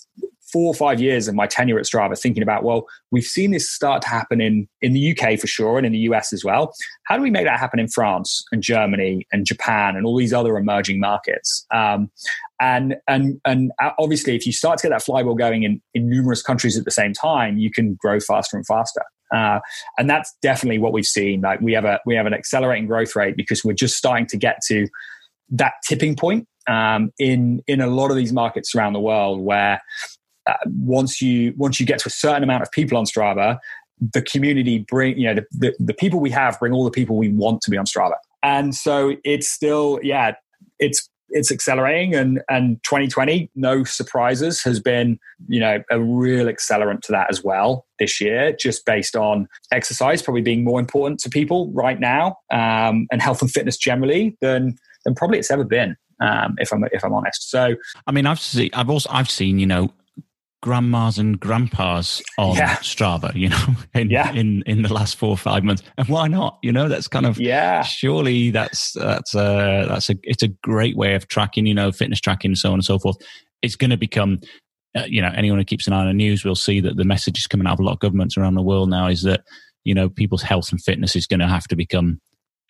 [0.53, 3.69] four or five years of my tenure at Strava thinking about, well, we've seen this
[3.69, 6.73] start to happen in in the UK for sure, and in the US as well.
[7.03, 10.31] How do we make that happen in France and Germany and Japan and all these
[10.31, 11.65] other emerging markets?
[11.73, 12.09] Um,
[12.61, 16.41] and and and obviously, if you start to get that flywheel going in in numerous
[16.41, 19.01] countries at the same time, you can grow faster and faster.
[19.33, 19.59] Uh,
[19.97, 21.41] and that's definitely what we've seen.
[21.41, 24.37] Like we have a we have an accelerating growth rate because we're just starting to
[24.37, 24.87] get to
[25.49, 29.81] that tipping point um, in in a lot of these markets around the world where
[30.45, 33.59] uh, once you once you get to a certain amount of people on Strava,
[33.99, 37.17] the community bring you know the, the, the people we have bring all the people
[37.17, 40.33] we want to be on Strava, and so it's still yeah
[40.79, 47.01] it's it's accelerating and and 2020 no surprises has been you know a real accelerant
[47.01, 51.29] to that as well this year just based on exercise probably being more important to
[51.29, 55.95] people right now um, and health and fitness generally than than probably it's ever been
[56.19, 57.49] um, if i'm if i'm honest.
[57.49, 57.75] So
[58.07, 59.91] i mean i've seen i've also i've seen you know
[60.61, 62.75] grandmas and grandpas on yeah.
[62.77, 64.31] Strava, you know, in, yeah.
[64.33, 65.83] in in the last four or five months.
[65.97, 66.59] And why not?
[66.63, 67.83] You know, that's kind of yeah.
[67.83, 72.19] Surely that's that's a that's a it's a great way of tracking, you know, fitness
[72.19, 73.17] tracking, and so on and so forth.
[73.61, 74.39] It's going to become.
[74.95, 77.03] Uh, you know, anyone who keeps an eye on the news will see that the
[77.03, 79.41] message is coming out of a lot of governments around the world now is that
[79.83, 82.19] you know people's health and fitness is going to have to become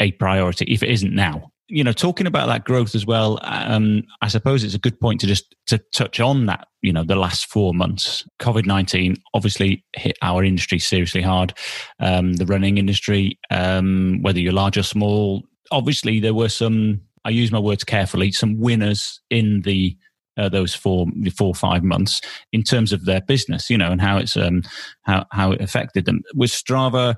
[0.02, 4.04] a priority if it isn't now you know, talking about that growth as well, um,
[4.22, 6.68] I suppose it's a good point to just to touch on that.
[6.82, 11.54] You know, the last four months, COVID nineteen obviously hit our industry seriously hard.
[12.00, 17.02] Um, the running industry, um, whether you're large or small, obviously there were some.
[17.26, 18.32] I use my words carefully.
[18.32, 19.98] Some winners in the
[20.38, 22.22] uh, those four four five months
[22.52, 24.64] in terms of their business, you know, and how it's um
[25.04, 26.22] how how it affected them.
[26.36, 27.16] With Strava,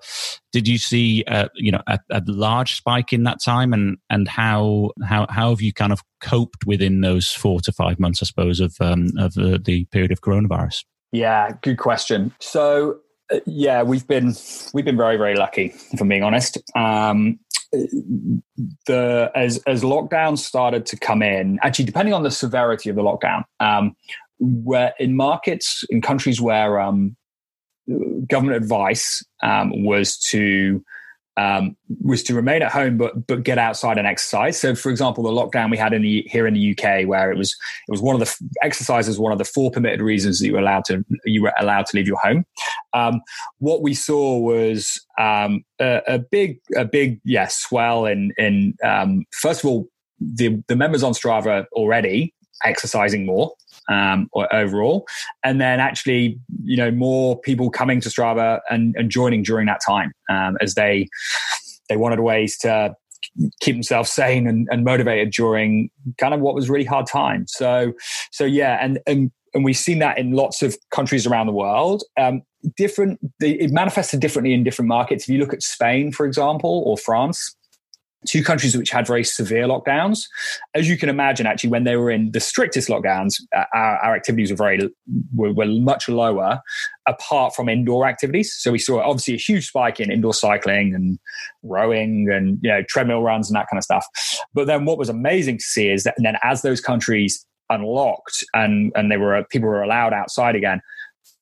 [0.52, 4.28] did you see uh, you know a, a, large spike in that time, and and
[4.28, 8.26] how how how have you kind of coped within those four to five months, I
[8.26, 10.84] suppose, of um, of the, the period of coronavirus?
[11.12, 12.34] Yeah, good question.
[12.40, 13.00] So
[13.46, 14.36] yeah, we've been
[14.74, 16.58] we've been very very lucky, if I'm being honest.
[16.76, 17.40] Um,
[17.72, 23.04] the as as lockdowns started to come in, actually depending on the severity of the
[23.04, 23.96] lockdown, um,
[24.40, 27.16] where in markets in countries where um,
[28.28, 30.84] government advice um, was to
[31.40, 34.60] um, was to remain at home but but get outside and exercise.
[34.60, 37.38] So, for example, the lockdown we had in the here in the UK, where it
[37.38, 37.56] was
[37.88, 40.60] it was one of the exercises one of the four permitted reasons that you were
[40.60, 42.46] allowed to you were allowed to leave your home.
[42.94, 43.22] Um,
[43.60, 49.26] what we saw was um, a, a, big a big yeah swell in in um,
[49.32, 49.88] first of all
[50.20, 53.54] the the members on Strava already exercising more
[53.90, 55.08] um, overall,
[55.44, 59.82] and then actually, you know, more people coming to Strava and, and joining during that
[59.86, 61.08] time um, as they
[61.90, 62.96] they wanted ways to
[63.62, 67.46] keep themselves sane and, and, motivated during kind of what was really hard time.
[67.48, 67.94] So,
[68.32, 72.04] so yeah, and and and we've seen that in lots of countries around the world.
[72.18, 72.44] Um,
[72.76, 75.24] different, it manifested differently in different markets.
[75.24, 77.56] If you look at Spain, for example, or France,
[78.28, 80.26] two countries which had very severe lockdowns.
[80.74, 84.16] As you can imagine, actually, when they were in the strictest lockdowns, uh, our, our,
[84.16, 84.90] activities were very
[85.36, 86.62] were, were, much lower,
[87.08, 88.54] apart from indoor activities.
[88.54, 91.20] So we saw obviously a huge spike in indoor cycling and
[91.64, 94.06] rowing and you know treadmill runs and that kind of stuff.
[94.54, 98.92] But then what was amazing to see is that then as those countries unlocked and
[98.96, 100.82] and they were people were allowed outside again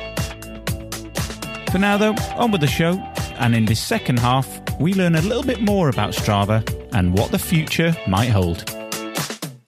[1.71, 2.93] For now, though, on with the show,
[3.39, 7.31] and in this second half, we learn a little bit more about Strava and what
[7.31, 8.71] the future might hold.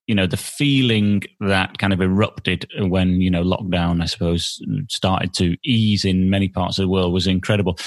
[0.08, 5.34] You know, the feeling that kind of erupted when, you know, lockdown, I suppose, started
[5.36, 7.78] to ease in many parts of the world was incredible.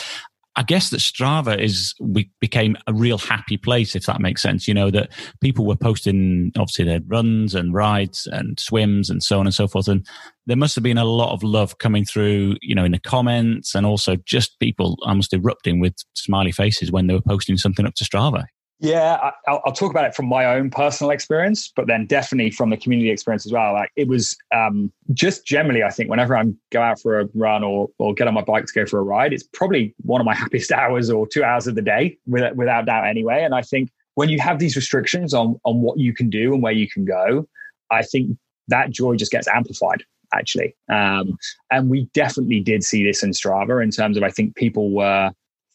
[0.54, 4.68] I guess that Strava is we became a real happy place, if that makes sense.
[4.68, 5.10] You know that
[5.40, 9.66] people were posting obviously their runs and rides and swims and so on and so
[9.66, 10.06] forth, and
[10.46, 13.74] there must have been a lot of love coming through, you know, in the comments
[13.74, 17.94] and also just people almost erupting with smiley faces when they were posting something up
[17.94, 18.44] to Strava.
[18.82, 22.70] Yeah, I, will talk about it from my own personal experience, but then definitely from
[22.70, 23.74] the community experience as well.
[23.74, 26.42] Like it was um, just generally, I think whenever I
[26.72, 29.04] go out for a run or or get on my bike to go for a
[29.04, 32.56] ride, it's probably one of my happiest hours or two hours of the day, without,
[32.56, 33.06] without doubt.
[33.06, 36.52] Anyway, and I think when you have these restrictions on on what you can do
[36.52, 37.46] and where you can go,
[37.92, 40.02] I think that joy just gets amplified
[40.34, 40.74] actually.
[40.90, 41.36] Um,
[41.70, 45.30] and we definitely did see this in Strava in terms of I think people were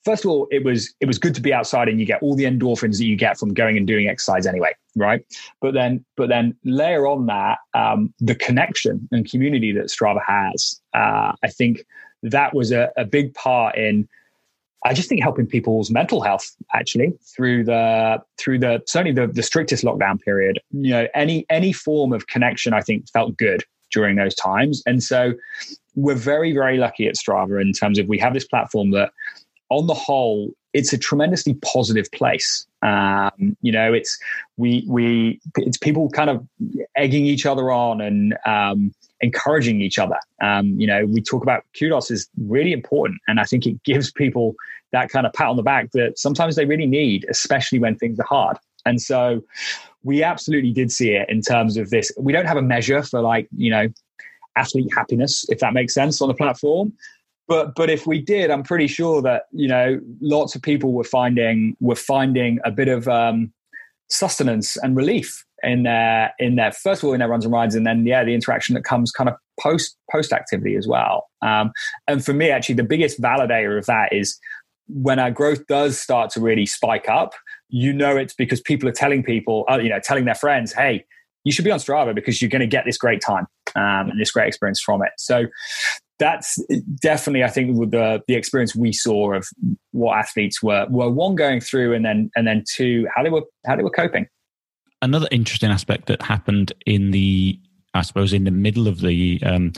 [0.07, 2.33] first of all, it was it was good to be outside and you get all
[2.33, 5.21] the endorphins that you get from going and doing exercise anyway, right?
[5.59, 10.79] But then but then layer on that um, the connection and community that Strava has.
[10.93, 11.85] Uh, I think
[12.23, 14.07] that was a, a big part in
[14.85, 19.43] I just think helping people's mental health actually through the through the certainly the, the
[19.43, 20.59] strictest lockdown period.
[20.71, 24.83] You know, any any form of connection I think felt good during those times.
[24.85, 25.33] And so
[25.95, 29.11] we're very, very lucky at Strava in terms of we have this platform that
[29.69, 32.67] on the whole, it's a tremendously positive place.
[32.81, 34.17] Um, you know, it's
[34.57, 36.47] we we it's people kind of
[36.95, 40.17] egging each other on and um, encouraging each other.
[40.41, 44.11] Um, you know, we talk about kudos is really important, and I think it gives
[44.11, 44.55] people
[44.91, 48.19] that kind of pat on the back that sometimes they really need, especially when things
[48.19, 48.57] are hard.
[48.85, 49.43] And so,
[50.03, 52.11] we absolutely did see it in terms of this.
[52.17, 53.87] We don't have a measure for like you know
[54.55, 56.93] athlete happiness, if that makes sense, on the platform
[57.47, 61.03] but but if we did, I'm pretty sure that you know lots of people were
[61.03, 63.53] finding were finding a bit of um,
[64.09, 67.75] sustenance and relief in their in their first of all in their runs and rides,
[67.75, 71.27] and then yeah, the interaction that comes kind of post post activity as well.
[71.41, 71.71] Um,
[72.07, 74.37] and for me, actually, the biggest validator of that is
[74.87, 77.33] when our growth does start to really spike up.
[77.69, 81.05] You know, it's because people are telling people, uh, you know, telling their friends, hey
[81.47, 84.19] you should be on Strava because you're going to get this great time um, and
[84.19, 85.11] this great experience from it.
[85.17, 85.45] So
[86.19, 86.59] that's
[86.99, 89.47] definitely, I think, the the experience we saw of
[89.91, 93.43] what athletes were were one going through, and then and then two how they were
[93.65, 94.27] how they were coping.
[95.01, 97.59] Another interesting aspect that happened in the,
[97.93, 99.73] I suppose, in the middle of the um,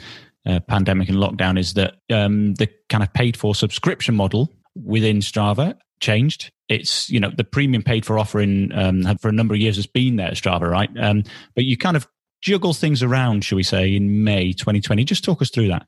[0.45, 5.19] uh, pandemic and lockdown is that um, the kind of paid for subscription model within
[5.19, 6.52] Strava changed.
[6.69, 9.88] It's you know the premium paid for offering um, for a number of years has
[9.88, 10.89] been there at Strava, right?
[10.99, 11.23] Um,
[11.56, 12.08] but you kind of
[12.41, 15.04] juggle things around, shall we say, in May 2020.
[15.04, 15.86] Just talk us through that.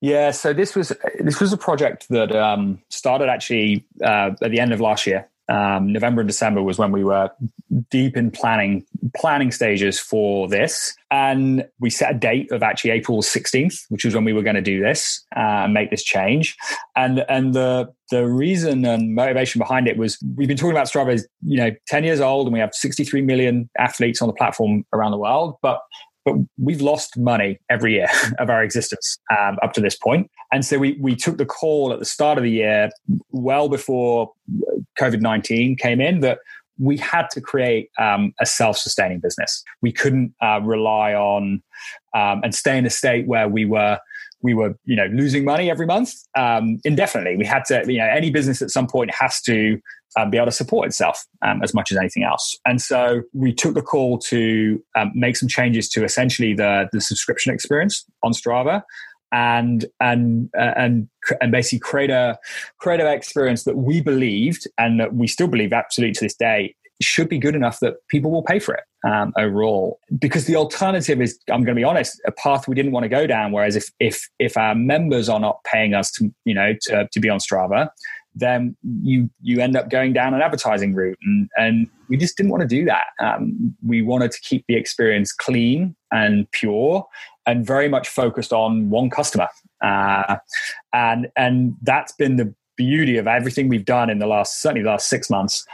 [0.00, 4.60] Yeah, so this was this was a project that um, started actually uh, at the
[4.60, 7.30] end of last year, Um, November and December was when we were
[7.90, 13.22] deep in planning planning stages for this, and we set a date of actually April
[13.22, 16.56] 16th, which was when we were going to do this uh, and make this change.
[16.96, 21.14] And and the the reason and motivation behind it was we've been talking about Strava
[21.14, 24.84] is you know 10 years old and we have 63 million athletes on the platform
[24.92, 25.80] around the world, but
[26.26, 28.08] but we've lost money every year
[28.38, 30.28] of our existence um, up to this point.
[30.52, 32.90] And so we, we took the call at the start of the year,
[33.30, 34.32] well before
[35.00, 36.40] COVID 19 came in, that
[36.78, 39.62] we had to create um, a self sustaining business.
[39.80, 41.62] We couldn't uh, rely on
[42.14, 43.98] um, and stay in a state where we were
[44.42, 47.36] we were you know losing money every month um, indefinitely.
[47.36, 49.80] We had to you know any business at some point has to
[50.16, 52.58] um, be able to support itself um, as much as anything else.
[52.64, 57.00] And so we took the call to um, make some changes to essentially the the
[57.00, 58.82] subscription experience on Strava.
[59.32, 61.08] And and uh, and
[61.40, 62.38] and basically create a
[62.78, 66.76] create an experience that we believed and that we still believe absolutely to this day
[67.02, 69.98] should be good enough that people will pay for it um, overall.
[70.18, 73.08] Because the alternative is, I'm going to be honest, a path we didn't want to
[73.08, 73.52] go down.
[73.52, 77.20] Whereas if if if our members are not paying us to you know to, to
[77.20, 77.88] be on Strava,
[78.36, 82.52] then you you end up going down an advertising route, and and we just didn't
[82.52, 83.06] want to do that.
[83.18, 87.06] Um, we wanted to keep the experience clean and pure,
[87.46, 89.48] and very much focused on one customer.
[89.82, 90.36] Uh,
[90.92, 94.90] and and that's been the beauty of everything we've done in the last certainly the
[94.90, 95.66] last six months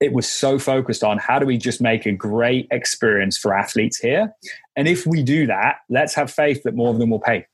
[0.00, 3.98] it was so focused on how do we just make a great experience for athletes
[3.98, 4.32] here
[4.76, 7.44] and if we do that let's have faith that more of them will pay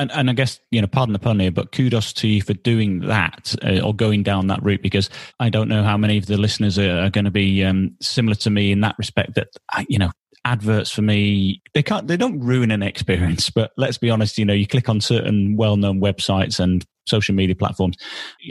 [0.00, 2.54] and, and I guess you know, pardon the pun here, but kudos to you for
[2.54, 6.26] doing that uh, or going down that route because I don't know how many of
[6.26, 9.34] the listeners are, are going to be um, similar to me in that respect.
[9.34, 9.48] That
[9.88, 10.10] you know,
[10.44, 14.44] adverts for me they can't they don't ruin an experience but let's be honest you
[14.44, 17.96] know you click on certain well-known websites and social media platforms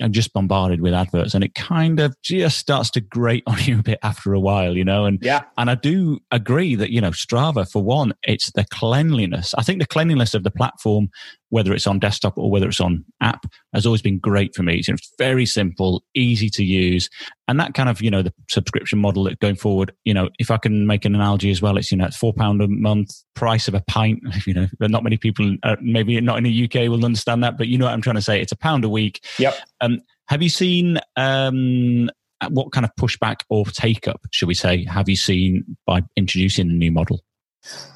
[0.03, 3.79] i'm just bombarded with adverts and it kind of just starts to grate on you
[3.79, 7.01] a bit after a while you know and yeah and i do agree that you
[7.01, 11.09] know strava for one it's the cleanliness i think the cleanliness of the platform
[11.49, 14.81] whether it's on desktop or whether it's on app, has always been great for me.
[14.85, 17.09] It's very simple, easy to use,
[17.47, 19.93] and that kind of you know the subscription model that going forward.
[20.05, 22.33] You know, if I can make an analogy as well, it's you know it's four
[22.33, 24.19] pound a month price of a pint.
[24.45, 27.57] You know, but not many people, uh, maybe not in the UK, will understand that,
[27.57, 28.41] but you know what I'm trying to say.
[28.41, 29.23] It's a pound a week.
[29.37, 29.53] Yep.
[29.81, 32.09] Um, have you seen um,
[32.47, 36.67] what kind of pushback or take up, should we say, have you seen by introducing
[36.67, 37.21] the new model?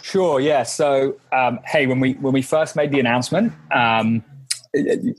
[0.02, 0.40] Sure.
[0.40, 0.64] Yeah.
[0.64, 4.24] So, um, hey, when we when we first made the announcement, um,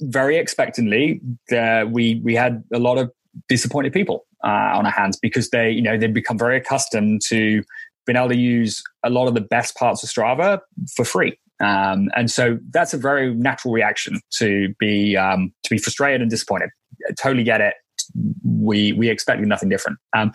[0.00, 1.20] very expectantly,
[1.52, 3.10] uh, we we had a lot of
[3.48, 7.62] disappointed people uh, on our hands because they, you know, they'd become very accustomed to
[8.06, 10.60] being able to use a lot of the best parts of Strava
[10.94, 11.38] for free.
[11.60, 16.30] Um, and so that's a very natural reaction to be um, to be frustrated and
[16.30, 16.70] disappointed.
[17.08, 17.74] I totally get it
[18.44, 19.98] we we expected nothing different.
[20.16, 20.32] Um,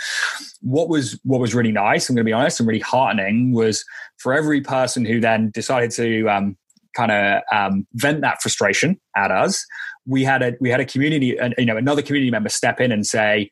[0.62, 3.84] what was what was really nice, I'm going to be honest, and really heartening was
[4.18, 6.58] for every person who then decided to um,
[6.96, 9.66] kind of um, vent that frustration at us.
[10.06, 13.06] We had a we had a community, you know, another community member step in and
[13.06, 13.52] say,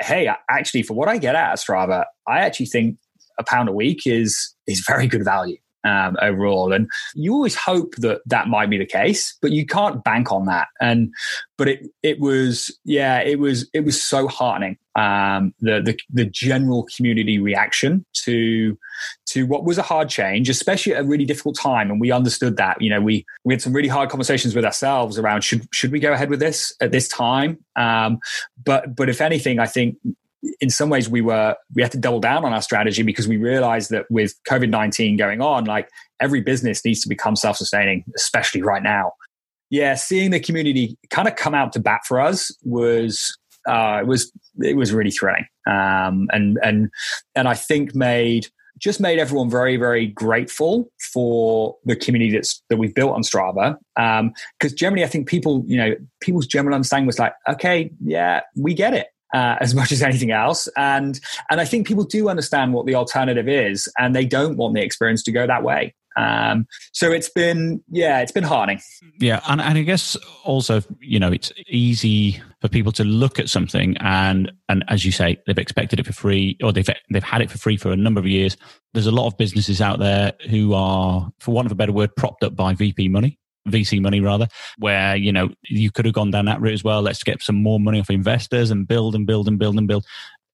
[0.00, 2.98] "Hey, actually, for what I get at Strava, I actually think
[3.38, 6.72] a pound a week is is very good value." Um, overall.
[6.72, 10.46] And you always hope that that might be the case, but you can't bank on
[10.46, 10.68] that.
[10.80, 11.12] And
[11.56, 16.24] but it it was yeah it was it was so heartening um, the, the the
[16.24, 18.76] general community reaction to
[19.26, 21.90] to what was a hard change, especially at a really difficult time.
[21.90, 22.82] And we understood that.
[22.82, 26.00] You know, we we had some really hard conversations with ourselves around should should we
[26.00, 27.64] go ahead with this at this time.
[27.76, 28.18] Um,
[28.64, 29.96] but but if anything, I think
[30.60, 33.36] in some ways we were we had to double down on our strategy because we
[33.36, 35.88] realized that with covid-19 going on like
[36.20, 39.12] every business needs to become self-sustaining especially right now.
[39.70, 43.36] Yeah seeing the community kind of come out to bat for us was
[43.68, 45.46] uh, it was it was really thrilling.
[45.66, 46.90] Um, and and
[47.34, 48.46] and i think made
[48.78, 53.76] just made everyone very very grateful for the community that's that we've built on strava.
[53.96, 58.40] Because um, generally i think people you know people's general understanding was like okay yeah
[58.56, 60.68] we get it uh, as much as anything else.
[60.76, 61.20] And
[61.50, 64.82] and I think people do understand what the alternative is, and they don't want the
[64.82, 65.94] experience to go that way.
[66.18, 68.80] Um, so it's been, yeah, it's been hardening.
[69.20, 73.48] Yeah, and, and I guess also, you know, it's easy for people to look at
[73.48, 77.40] something and and as you say, they've expected it for free or they've they've had
[77.40, 78.56] it for free for a number of years.
[78.94, 82.16] There's a lot of businesses out there who are, for want of a better word,
[82.16, 83.38] propped up by VP money.
[83.68, 84.48] VC money rather,
[84.78, 87.02] where you know you could have gone down that route as well.
[87.02, 90.04] Let's get some more money off investors and build and build and build and build.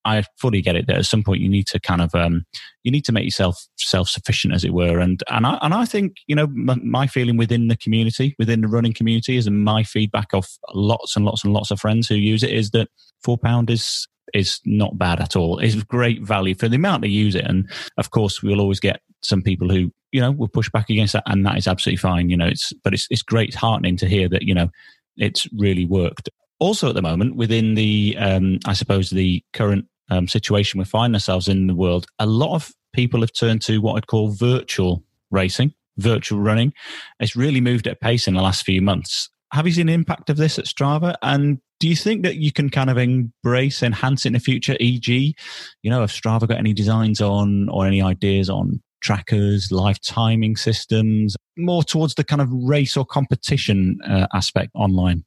[0.05, 2.45] I fully get it that at some point you need to kind of um,
[2.83, 4.99] you need to make yourself self sufficient, as it were.
[4.99, 8.61] And and I and I think you know my, my, feeling within the community, within
[8.61, 12.09] the running community, is and my feedback of lots and lots and lots of friends
[12.09, 12.89] who use it is that
[13.23, 15.59] four pound is is not bad at all.
[15.59, 17.45] It's great value for the amount they use it.
[17.45, 21.13] And of course, we'll always get some people who, you know, will push back against
[21.15, 21.25] that.
[21.27, 22.31] And that is absolutely fine.
[22.31, 24.69] You know, it's, but it's, it's great heartening to hear that, you know,
[25.17, 26.29] it's really worked.
[26.61, 31.15] Also at the moment within the, um, I suppose the current um, situation we find
[31.15, 35.03] ourselves in the world, a lot of people have turned to what I'd call virtual
[35.31, 36.73] racing, virtual running.
[37.21, 39.29] It's really moved at pace in the last few months.
[39.53, 41.15] Have you seen the impact of this at Strava?
[41.23, 44.77] And do you think that you can kind of embrace, enhance it in the future?
[44.81, 45.37] E.g.,
[45.83, 50.57] you know, have Strava got any designs on or any ideas on trackers, live timing
[50.57, 55.25] systems, more towards the kind of race or competition uh, aspect online?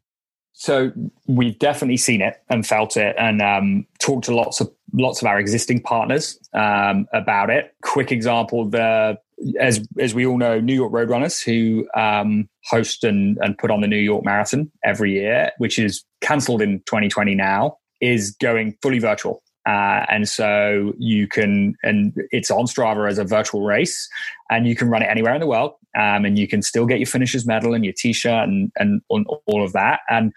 [0.54, 0.92] So
[1.28, 5.28] we've definitely seen it and felt it, and um, talked to lots of lots of
[5.28, 7.76] our existing partners um, about it.
[7.84, 9.20] Quick example: the
[9.60, 13.82] as as we all know, New York Roadrunners, who um, host and, and put on
[13.82, 19.00] the New York Marathon every year, which is cancelled in 2020 now, is going fully
[19.00, 19.44] virtual.
[19.68, 24.07] Uh, and so you can, and it's on Strava as a virtual race,
[24.49, 26.99] and you can run it anywhere in the world, um, and you can still get
[26.99, 29.99] your finisher's medal and your T-shirt and and all of that.
[30.09, 30.32] And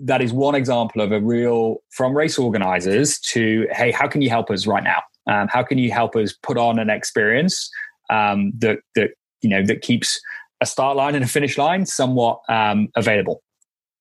[0.00, 4.30] that is one example of a real from race organizers to hey how can you
[4.30, 5.02] help us right now?
[5.26, 7.70] Um, how can you help us put on an experience
[8.08, 9.10] um, that that
[9.42, 10.18] you know that keeps
[10.62, 13.42] a start line and a finish line somewhat um, available?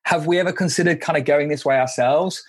[0.05, 2.41] Have we ever considered kind of going this way ourselves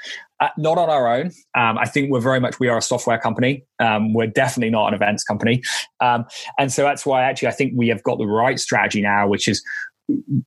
[0.43, 1.27] uh, not on our own
[1.57, 4.89] um, i think we're very much we are a software company um, we're definitely not
[4.89, 5.63] an events company
[6.01, 6.25] um,
[6.59, 9.49] and so that's why actually i think we have got the right strategy now which
[9.49, 9.63] is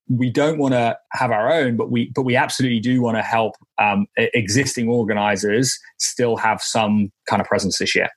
[0.10, 3.22] we don't want to have our own, but we but we absolutely do want to
[3.22, 8.10] help um, existing organizers still have some kind of presence this year.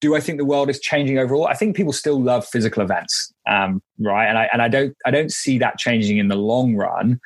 [0.00, 1.46] Do I think the world is changing overall?
[1.46, 4.26] I think people still love physical events, um, right?
[4.26, 7.20] And I and I don't I don't see that changing in the long run,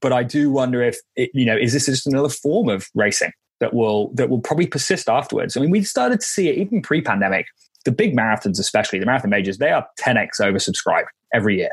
[0.00, 3.32] but I do wonder if it, you know is this just another form of racing
[3.62, 5.56] that will that will probably persist afterwards.
[5.56, 7.46] I mean, we started to see it even pre-pandemic.
[7.84, 11.70] The big marathons, especially the marathon majors, they are 10x oversubscribed every year.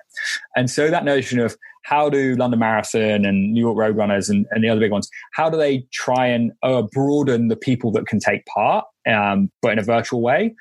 [0.55, 4.63] And so that notion of how do London Marathon and New York Roadrunners and, and
[4.63, 8.19] the other big ones, how do they try and uh, broaden the people that can
[8.19, 10.53] take part, um, but in a virtual way?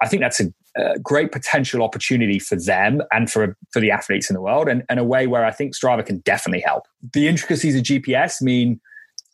[0.00, 4.28] I think that's a, a, great potential opportunity for them and for for the athletes
[4.30, 6.88] in the world, and, and a way where I think Strava can definitely help.
[7.12, 8.80] The intricacies of GPS mean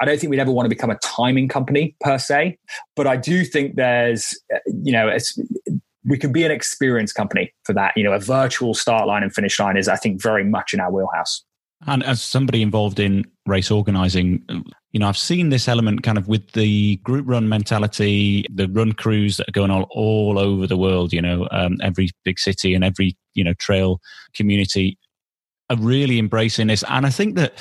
[0.00, 2.58] I don't think we'd ever want to become a timing company per se,
[2.94, 5.16] but I do think there's, uh, you know,
[6.04, 7.92] we can be an experience company for that.
[7.96, 10.80] You know, a virtual start line and finish line is, I think, very much in
[10.80, 11.44] our wheelhouse.
[11.86, 14.42] And as somebody involved in race organizing,
[14.90, 18.92] you know, I've seen this element kind of with the group run mentality, the run
[18.92, 22.74] crews that are going on all over the world, you know, um, every big city
[22.74, 24.00] and every, you know, trail
[24.34, 24.98] community
[25.70, 26.82] are really embracing this.
[26.88, 27.54] And I think that,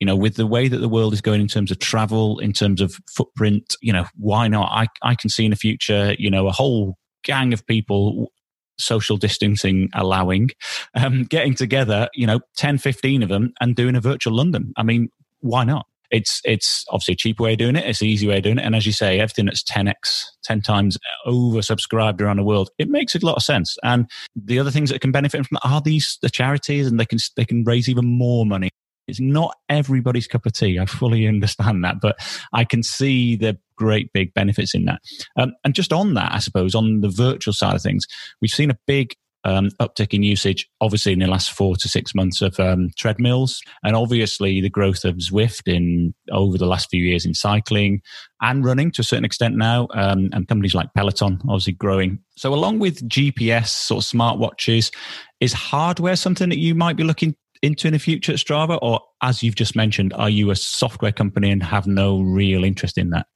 [0.00, 2.52] you know, with the way that the world is going in terms of travel, in
[2.52, 4.70] terms of footprint, you know, why not?
[4.70, 8.32] I, I can see in the future, you know, a whole gang of people
[8.78, 10.50] social distancing allowing
[10.94, 14.72] um, getting together you know 10 15 of them and doing a virtual london.
[14.76, 15.08] I mean
[15.40, 15.86] why not?
[16.10, 17.84] It's it's obviously a cheap way of doing it.
[17.84, 18.64] It's an easy way of doing it.
[18.64, 20.96] And as you say everything that's 10x 10 times
[21.26, 23.76] oversubscribed around the world it makes a lot of sense.
[23.82, 27.18] And the other things that can benefit from are these the charities and they can
[27.36, 28.70] they can raise even more money
[29.08, 30.78] it's not everybody's cup of tea.
[30.78, 32.16] I fully understand that, but
[32.52, 35.00] I can see the great big benefits in that.
[35.36, 38.06] Um, and just on that, I suppose, on the virtual side of things,
[38.40, 42.14] we've seen a big um, uptick in usage, obviously in the last four to six
[42.14, 47.02] months of um, treadmills, and obviously the growth of Zwift in over the last few
[47.02, 48.02] years in cycling
[48.42, 52.18] and running to a certain extent now, um, and companies like Peloton obviously growing.
[52.36, 54.92] So, along with GPS, sort of smartwatches,
[55.40, 59.00] is hardware something that you might be looking into in the future at Strava, or
[59.22, 63.10] as you've just mentioned, are you a software company and have no real interest in
[63.10, 63.26] that?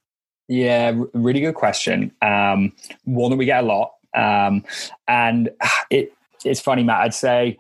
[0.49, 2.13] Yeah, really good question.
[2.21, 2.73] Um,
[3.05, 4.65] one that we get a lot, um,
[5.09, 5.51] and
[5.91, 6.13] it
[6.45, 7.01] it's funny, Matt.
[7.01, 7.57] I'd say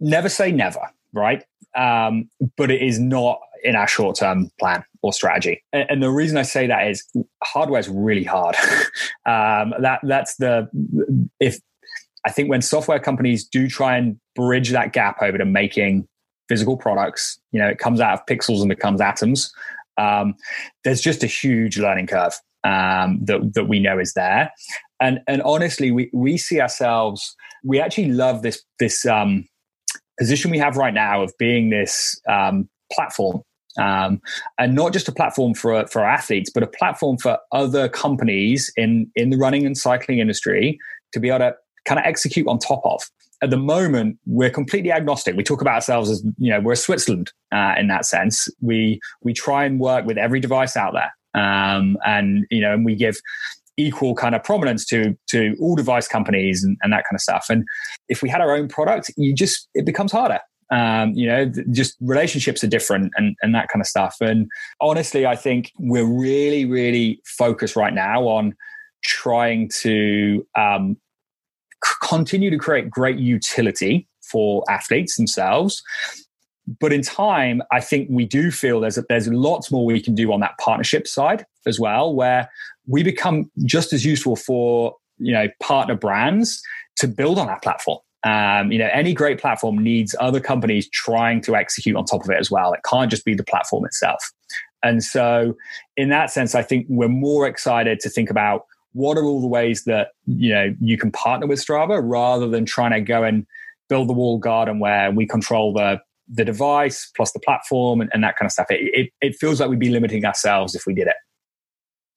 [0.00, 0.80] never say never,
[1.12, 1.44] right?
[1.76, 5.62] Um, but it is not in our short term plan or strategy.
[5.72, 7.04] And, the reason I say that is
[7.42, 8.56] hardware is really hard.
[9.26, 10.68] um, that that's the
[11.40, 11.60] if
[12.26, 16.06] I think when software companies do try and bridge that gap over to making
[16.48, 19.52] physical products, you know, it comes out of pixels and becomes atoms.
[19.96, 20.34] Um,
[20.84, 24.52] there's just a huge learning curve um, that that we know is there,
[25.00, 27.34] and and honestly, we we see ourselves.
[27.64, 29.44] We actually love this this um,
[30.18, 33.42] position we have right now of being this um, platform
[33.78, 34.20] um,
[34.58, 39.10] and not just a platform for for athletes, but a platform for other companies in
[39.14, 40.78] in the running and cycling industry
[41.12, 41.54] to be able to
[41.88, 43.00] kind of execute on top of.
[43.40, 45.36] At the moment, we're completely agnostic.
[45.36, 48.48] We talk about ourselves as, you know, we're Switzerland uh, in that sense.
[48.60, 51.12] We we try and work with every device out there.
[51.34, 53.16] um, and you know, and we give
[53.76, 57.46] equal kind of prominence to to all device companies and, and that kind of stuff.
[57.48, 57.64] And
[58.08, 60.40] if we had our own product, you just it becomes harder.
[60.70, 64.16] Um, you know, just relationships are different and, and that kind of stuff.
[64.20, 64.46] And
[64.82, 68.54] honestly, I think we're really, really focused right now on
[69.02, 70.98] trying to um,
[72.02, 75.82] continue to create great utility for athletes themselves.
[76.80, 80.14] But in time, I think we do feel there's a, there's lots more we can
[80.14, 82.50] do on that partnership side as well, where
[82.86, 86.62] we become just as useful for you know partner brands
[86.96, 87.98] to build on our platform.
[88.24, 92.30] Um, you know, any great platform needs other companies trying to execute on top of
[92.30, 92.72] it as well.
[92.72, 94.32] It can't just be the platform itself.
[94.82, 95.56] And so,
[95.96, 99.46] in that sense, I think we're more excited to think about what are all the
[99.46, 103.46] ways that you know you can partner with Strava rather than trying to go and
[103.88, 108.22] build the wall garden where we control the the device plus the platform and, and
[108.22, 108.66] that kind of stuff.
[108.70, 111.16] It, it, it feels like we'd be limiting ourselves if we did it.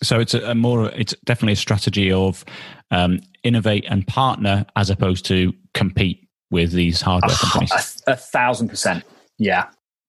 [0.04, 2.44] So it's a, a more, it's definitely a strategy of
[2.90, 8.02] um, innovate and partner as opposed to compete with these hardware companies.
[8.08, 9.06] A, a thousand percent.
[9.38, 9.68] Yeah.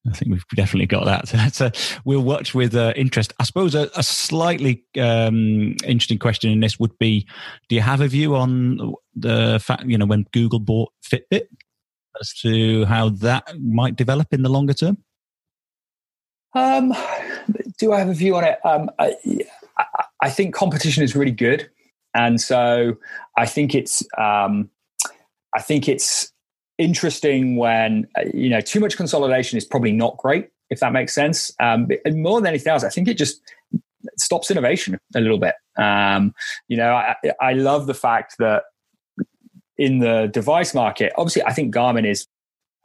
[0.09, 1.29] I think we've definitely got that.
[1.53, 1.71] So
[2.05, 3.33] we'll watch with uh, interest.
[3.39, 7.27] I suppose a, a slightly um, interesting question in this would be:
[7.69, 11.47] Do you have a view on the fact you know when Google bought Fitbit
[12.21, 14.99] as to how that might develop in the longer term?
[16.55, 16.95] Um,
[17.79, 18.59] do I have a view on it?
[18.65, 19.15] Um, I,
[20.21, 21.71] I think competition is really good,
[22.15, 22.97] and so
[23.37, 24.71] I think it's um,
[25.55, 26.32] I think it's
[26.83, 31.13] interesting when uh, you know too much consolidation is probably not great if that makes
[31.13, 31.55] sense.
[31.61, 33.43] Um, more than anything else, I think it just
[34.17, 35.55] stops innovation a little bit.
[35.77, 36.35] Um,
[36.67, 38.65] you know, I, I love the fact that
[39.77, 42.27] in the device market, obviously, I think Garmin is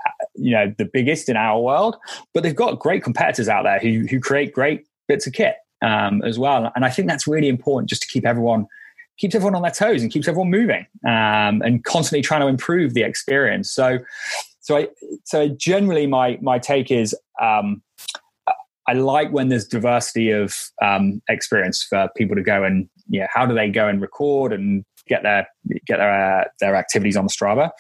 [0.05, 1.95] uh, you know the biggest in our world,
[2.33, 6.21] but they've got great competitors out there who who create great bits of kit um,
[6.23, 6.69] as well.
[6.75, 8.67] And I think that's really important just to keep everyone
[9.17, 12.93] keeps everyone on their toes and keeps everyone moving um, and constantly trying to improve
[12.93, 13.71] the experience.
[13.71, 13.99] So,
[14.59, 14.87] so I,
[15.23, 17.81] so generally my my take is um,
[18.87, 23.45] I like when there's diversity of um, experience for people to go and yeah, how
[23.45, 25.47] do they go and record and get their
[25.85, 27.71] get their uh, their activities on the Strava.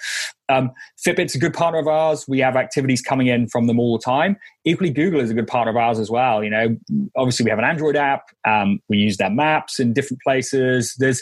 [0.49, 0.71] Um,
[1.05, 2.25] Fitbit's a good partner of ours.
[2.27, 4.37] We have activities coming in from them all the time.
[4.63, 6.43] Equally, Google is a good partner of ours as well.
[6.43, 6.77] You know,
[7.15, 8.23] obviously we have an Android app.
[8.47, 10.95] Um, we use their maps in different places.
[10.97, 11.21] There's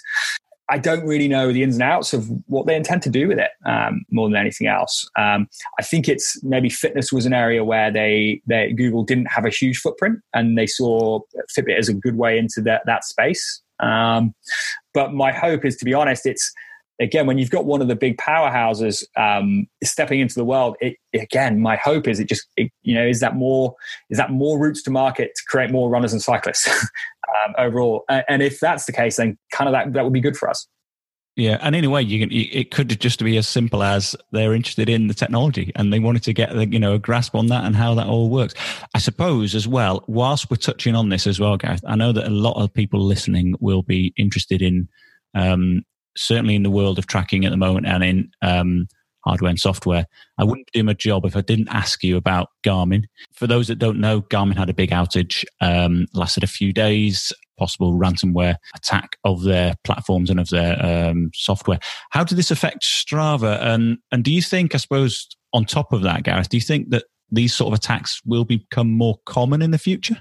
[0.70, 3.38] I don't really know the ins and outs of what they intend to do with
[3.38, 5.08] it um, more than anything else.
[5.18, 5.48] Um,
[5.80, 9.50] I think it's maybe fitness was an area where they, they Google didn't have a
[9.50, 11.20] huge footprint and they saw
[11.56, 13.62] Fitbit as a good way into that, that space.
[13.80, 14.34] Um,
[14.94, 16.52] but my hope is, to be honest, it's
[17.02, 20.78] again when you've got one of the big powerhouses um, stepping into the world.
[20.82, 23.76] It, again, my hope is it just it, you know is that more
[24.10, 26.68] is that more routes to market to create more runners and cyclists
[27.46, 28.06] um, overall.
[28.10, 30.68] And if that's the case, then kind of that that would be good for us.
[31.36, 32.30] Yeah, and in a way, you can.
[32.32, 36.24] It could just be as simple as they're interested in the technology and they wanted
[36.24, 38.54] to get you know a grasp on that and how that all works.
[38.94, 40.06] I suppose as well.
[40.08, 43.02] Whilst we're touching on this as well, Gareth, I know that a lot of people
[43.02, 44.88] listening will be interested in
[45.34, 45.84] um,
[46.16, 48.88] certainly in the world of tracking at the moment and in um,
[49.26, 50.06] hardware and software.
[50.38, 53.04] I wouldn't do my job if I didn't ask you about Garmin.
[53.34, 57.34] For those that don't know, Garmin had a big outage, um, lasted a few days
[57.58, 61.80] possible ransomware attack of their platforms and of their um, software.
[62.12, 63.62] How did this affect Strava?
[63.62, 66.90] And and do you think, I suppose, on top of that, Gareth, do you think
[66.90, 70.18] that these sort of attacks will become more common in the future?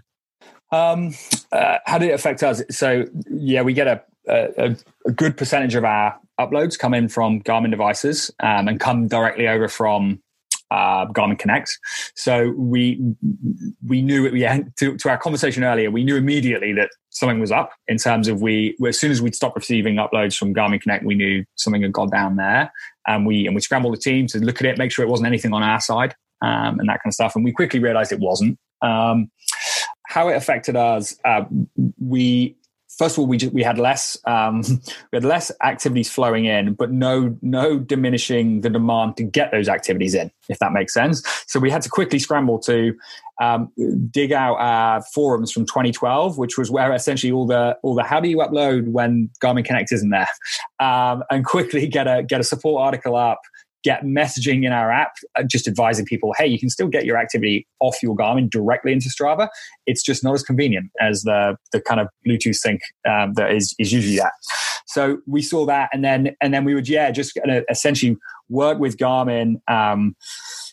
[0.70, 1.14] Um,
[1.53, 2.62] uh, how did it affect us?
[2.70, 4.76] So yeah, we get a, a,
[5.07, 9.47] a, good percentage of our uploads come in from Garmin devices um, and come directly
[9.47, 10.20] over from
[10.75, 11.79] uh, Garmin Connect.
[12.16, 13.01] So we
[13.87, 17.53] we knew it, yeah, to, to our conversation earlier, we knew immediately that something was
[17.53, 21.05] up in terms of we as soon as we'd stopped receiving uploads from Garmin Connect,
[21.05, 22.72] we knew something had gone down there,
[23.07, 25.29] and we and we scrambled the team to look at it, make sure it wasn't
[25.29, 27.37] anything on our side, um, and that kind of stuff.
[27.37, 28.59] And we quickly realized it wasn't.
[28.83, 29.31] Um,
[30.07, 31.45] how it affected us, uh,
[31.99, 32.57] we
[32.97, 34.63] first of all, we just, we had less um,
[35.13, 39.69] we had less activities flowing in, but no no diminishing the demand to get those
[39.69, 41.23] activities in, if that makes sense.
[41.47, 42.97] So we had to quickly scramble to
[43.41, 43.73] um,
[44.11, 48.21] dig out our forums from 2012, which was where essentially all the all the how
[48.21, 50.29] do you upload when Garmin Connect isn't there,
[50.81, 53.41] um, and quickly get a get a support article up
[53.85, 57.16] get messaging in our app, uh, just advising people, hey, you can still get your
[57.16, 59.49] activity off your Garmin directly into Strava.
[59.87, 63.74] It's just not as convenient as the the kind of Bluetooth sync um, that is
[63.78, 64.32] is usually that.
[64.87, 67.39] So we saw that, and then and then we would yeah, just
[67.70, 68.16] essentially
[68.49, 69.57] work with Garmin.
[69.68, 70.16] Um,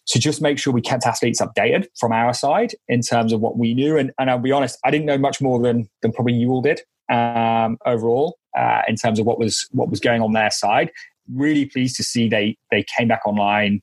[0.08, 3.58] to just make sure we kept athletes updated from our side in terms of what
[3.58, 3.98] we knew.
[3.98, 6.62] And, and I'll be honest, I didn't know much more than than probably you all
[6.62, 10.92] did um, overall uh, in terms of what was what was going on their side.
[11.34, 13.82] Really pleased to see they they came back online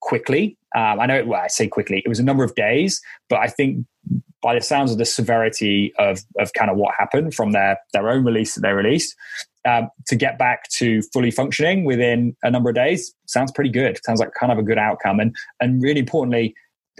[0.00, 0.58] quickly.
[0.74, 3.46] Um, I know, well, I say quickly, it was a number of days, but I
[3.46, 3.86] think
[4.42, 8.08] by the sounds of the severity of, of kind of what happened from their, their
[8.08, 9.14] own release that they released,
[9.64, 13.98] um, to get back to fully functioning within a number of days sounds pretty good.
[14.04, 15.20] Sounds like kind of a good outcome.
[15.20, 16.54] And, and really importantly,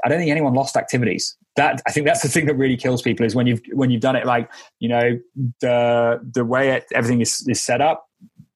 [0.05, 1.37] I don't think anyone lost activities.
[1.57, 4.01] That I think that's the thing that really kills people is when you've when you've
[4.01, 5.19] done it like you know
[5.61, 8.07] the the way it, everything is, is set up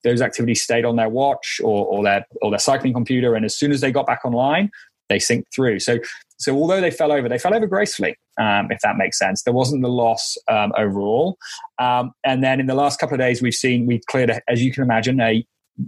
[0.05, 3.55] those activities stayed on their watch or, or their or their cycling computer, and as
[3.55, 4.71] soon as they got back online,
[5.09, 5.81] they synced through.
[5.81, 5.99] So
[6.39, 9.43] so although they fell over, they fell over gracefully, um, if that makes sense.
[9.43, 11.39] There wasn't the loss um, overall.
[11.79, 14.73] Um, and then in the last couple of days, we've seen we've cleared, as you
[14.73, 15.45] can imagine, a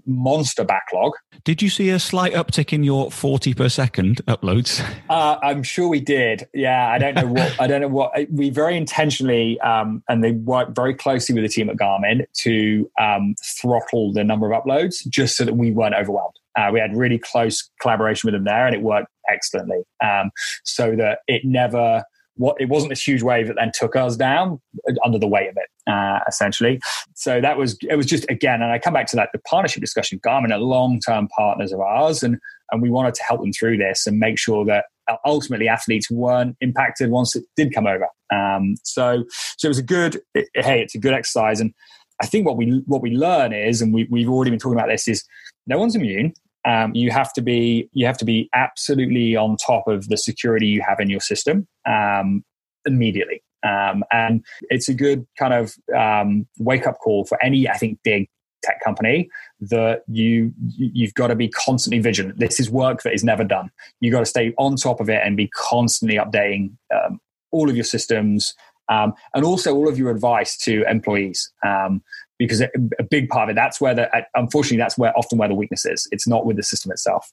[0.07, 1.13] monster backlog.
[1.45, 4.85] Did you see a slight uptick in your 40 per second uploads?
[5.09, 6.47] Uh, I'm sure we did.
[6.53, 10.33] Yeah, I don't know what I don't know what we very intentionally um, and they
[10.33, 15.07] worked very closely with the team at Garmin to um, throttle the number of uploads
[15.09, 16.35] just so that we weren't overwhelmed.
[16.57, 19.83] Uh, we had really close collaboration with them there, and it worked excellently.
[20.03, 20.31] Um,
[20.65, 22.03] so that it never
[22.39, 24.61] what it wasn't a huge wave that then took us down
[25.05, 26.81] under the weight of it, uh, essentially.
[27.15, 29.81] So that was it was just again, and I come back to that the partnership
[29.81, 30.21] discussion.
[30.21, 32.39] Garmin are long term partners of ours, and
[32.71, 34.87] and we wanted to help them through this and make sure that
[35.25, 38.07] ultimately athletes weren't impacted once it did come over.
[38.33, 39.25] Um, so
[39.57, 41.75] so it was a good it, hey, it's a good exercise, and
[42.23, 44.89] I think what we what we learn is, and we, we've already been talking about
[44.89, 45.25] this, is
[45.67, 46.35] no one's immune.
[46.67, 50.67] Um, you have to be you have to be absolutely on top of the security
[50.67, 52.45] you have in your system um,
[52.85, 53.43] immediately.
[53.67, 57.99] Um, and it's a good kind of um, wake up call for any, I think,
[58.05, 58.29] big
[58.63, 59.29] tech company
[59.61, 62.39] that you you've got to be constantly vigilant.
[62.39, 63.71] This is work that is never done.
[64.01, 67.77] You've got to stay on top of it and be constantly updating um, all of
[67.77, 68.55] your systems
[68.89, 71.53] um, and also all of your advice to employees.
[71.65, 72.03] Um,
[72.39, 72.69] because a
[73.11, 76.07] big part of it, that's where the, unfortunately, that's where often where the weakness is.
[76.13, 77.31] It's not with the system itself.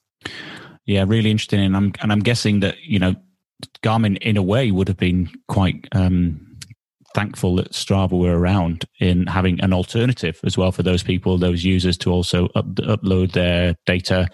[0.86, 1.62] Yeah, really interesting.
[1.62, 3.16] And I'm, and I'm guessing that, you know,
[3.82, 6.55] Garmin, in a way, would have been quite um,
[7.16, 11.63] thankful that Strava were around in having an alternative as well for those people, those
[11.63, 14.28] users, to also up, upload their data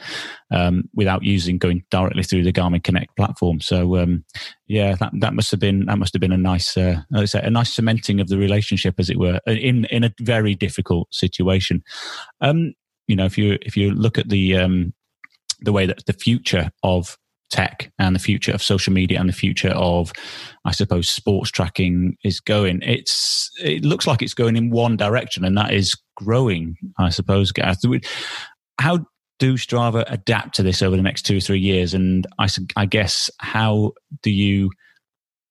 [0.49, 3.61] um, without using going directly through the Garmin Connect platform.
[3.61, 4.25] So, um,
[4.67, 7.73] yeah, that, that must have been that must have been a nice, uh, a nice
[7.73, 11.83] cementing of the relationship, as it were, in in a very difficult situation.
[12.41, 12.73] Um,
[13.07, 14.93] you know, if you if you look at the um,
[15.59, 17.17] the way that the future of
[17.51, 20.11] tech and the future of social media and the future of,
[20.65, 22.81] I suppose, sports tracking is going.
[22.81, 26.77] It's it looks like it's going in one direction, and that is growing.
[26.97, 27.51] I suppose.
[28.79, 29.05] How
[29.41, 31.95] do Strava adapt to this over the next two or three years?
[31.95, 34.69] And I, I guess how do you,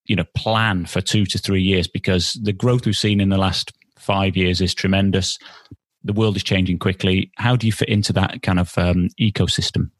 [0.07, 1.88] you know, plan for two to three years?
[1.88, 5.38] Because the growth we've seen in the last five years is tremendous.
[6.05, 7.32] The world is changing quickly.
[7.36, 9.90] How do you fit into that kind of um, ecosystem?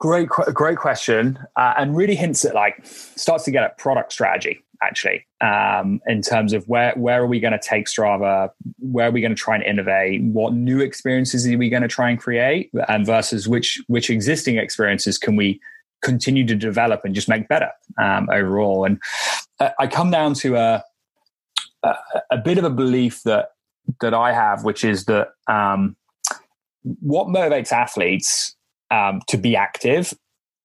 [0.00, 4.64] Great, great question, uh, and really hints at like starts to get at product strategy
[4.82, 8.48] actually um, in terms of where where are we going to take Strava,
[8.78, 11.88] where are we going to try and innovate, what new experiences are we going to
[11.88, 15.60] try and create, and versus which which existing experiences can we
[16.02, 17.70] continue to develop and just make better
[18.02, 18.86] um, overall.
[18.86, 18.98] And
[19.78, 20.84] I come down to a,
[21.82, 21.94] a,
[22.30, 23.50] a bit of a belief that
[24.00, 25.94] that I have, which is that um,
[26.82, 28.56] what motivates athletes
[28.90, 30.12] um, to be active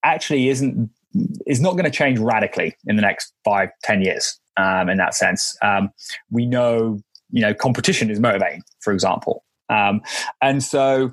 [0.04, 0.90] actually isn't
[1.48, 5.14] is not going to change radically in the next five ten years um, in that
[5.14, 5.58] sense.
[5.62, 5.90] Um,
[6.32, 7.00] we know
[7.32, 9.44] you know competition is motivating for example.
[9.70, 10.02] Um,
[10.42, 11.12] and so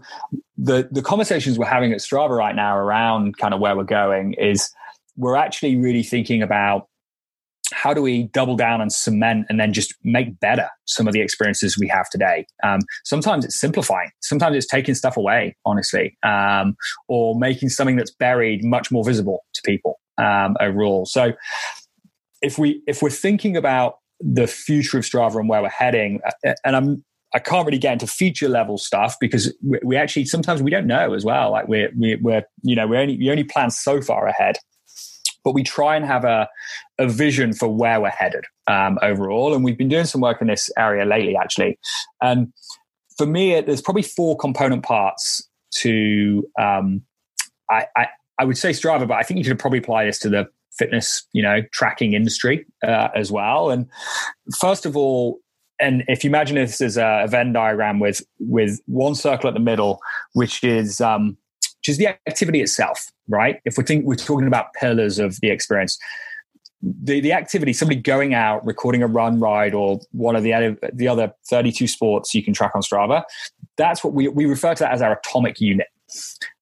[0.59, 4.35] the the conversations we're having at strava right now around kind of where we're going
[4.35, 4.71] is
[5.17, 6.89] we're actually really thinking about
[7.73, 11.21] how do we double down and cement and then just make better some of the
[11.21, 12.47] experiences we have today?
[12.63, 14.11] Um, sometimes it's simplifying.
[14.21, 16.77] Sometimes it's taking stuff away, honestly, um,
[17.09, 21.07] or making something that's buried much more visible to people um, overall.
[21.07, 21.33] So
[22.41, 26.55] if we if we're thinking about the future of Strava and where we're heading, uh,
[26.65, 27.05] and I'm
[27.35, 30.87] I can't really get into feature level stuff because we, we actually sometimes we don't
[30.87, 31.53] know as well.
[31.53, 34.27] Like we're we, are we are you know we only we only plan so far
[34.27, 34.57] ahead
[35.45, 36.49] but we try and have a,
[36.99, 39.55] a vision for where we're headed um, overall.
[39.55, 41.79] And we've been doing some work in this area lately, actually.
[42.21, 42.53] And
[43.17, 47.03] for me, there's probably four component parts to, um,
[47.71, 48.07] I, I,
[48.39, 51.27] I, would say Strava, but I think you should probably apply this to the fitness,
[51.33, 53.71] you know, tracking industry uh, as well.
[53.71, 53.89] And
[54.59, 55.41] first of all,
[55.81, 59.61] and if you imagine this as a Venn diagram with with one circle at the
[59.61, 59.99] middle,
[60.33, 61.37] which is um,
[61.83, 63.61] which is the activity itself, right?
[63.65, 65.99] If we think we're talking about pillars of the experience,
[66.81, 71.09] the, the activity, somebody going out, recording a run, ride, or one of the, the
[71.09, 73.25] other 32 sports you can track on Strava,
[73.77, 75.89] that's what we, we refer to that as our atomic unit.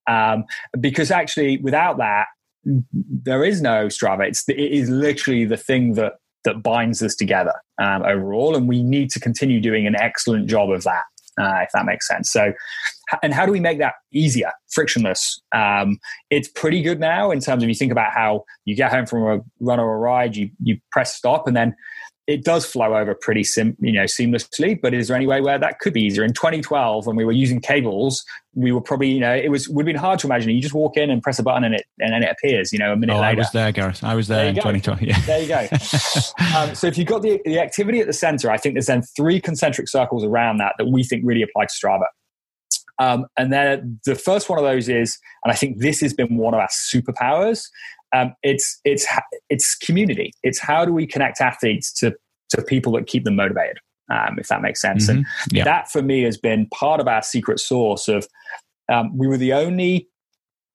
[0.06, 0.46] Um,
[0.80, 2.26] because actually, without that,
[2.64, 4.26] there is no Strava.
[4.26, 6.14] It's, it is literally the thing that
[6.44, 10.70] that binds us together um, overall, and we need to continue doing an excellent job
[10.70, 11.02] of that.
[11.38, 12.30] Uh, if that makes sense.
[12.30, 12.52] So,
[13.22, 15.40] and how do we make that easier, frictionless?
[15.54, 15.98] Um,
[16.30, 19.22] it's pretty good now in terms of you think about how you get home from
[19.22, 21.74] a run or a ride, you you press stop, and then
[22.30, 24.80] it does flow over pretty sim, you know, seamlessly.
[24.80, 26.22] But is there any way where that could be easier?
[26.22, 28.24] In 2012, when we were using cables,
[28.54, 30.50] we were probably, you know, it was would have been hard to imagine.
[30.50, 32.78] You just walk in and press a button and it and then it appears, you
[32.78, 33.32] know, a minute oh, later.
[33.32, 34.04] I was there, Gareth.
[34.04, 35.02] I was there, there in 2012.
[35.02, 35.20] Yeah.
[35.26, 35.66] There you go.
[36.56, 39.02] um, so if you've got the, the activity at the center, I think there's then
[39.02, 42.06] three concentric circles around that that we think really apply to Strava.
[43.00, 46.36] Um, and then the first one of those is, and I think this has been
[46.36, 47.64] one of our superpowers,
[48.12, 49.06] um, it's it's
[49.48, 50.32] it's community.
[50.42, 52.14] It's how do we connect athletes to
[52.50, 53.78] to people that keep them motivated,
[54.11, 55.08] um, if that makes sense.
[55.08, 55.18] Mm-hmm.
[55.18, 55.64] And yeah.
[55.64, 58.26] that for me has been part of our secret source of
[58.90, 60.08] um, we were the only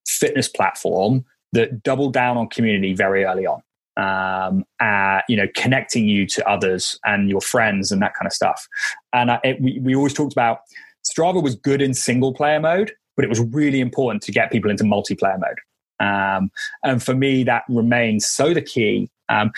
[0.07, 3.61] fitness platform that doubled down on community very early on.
[3.97, 8.33] Um, uh, you know, connecting you to others and your friends and that kind of
[8.33, 8.67] stuff.
[9.13, 10.59] And uh, it, we, we always talked about
[11.05, 14.69] Strava was good in single player mode, but it was really important to get people
[14.69, 15.59] into multiplayer mode.
[15.99, 16.51] Um,
[16.83, 19.09] and for me, that remains so the key.
[19.29, 19.51] Um,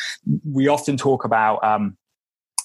[0.51, 1.97] we often talk about um,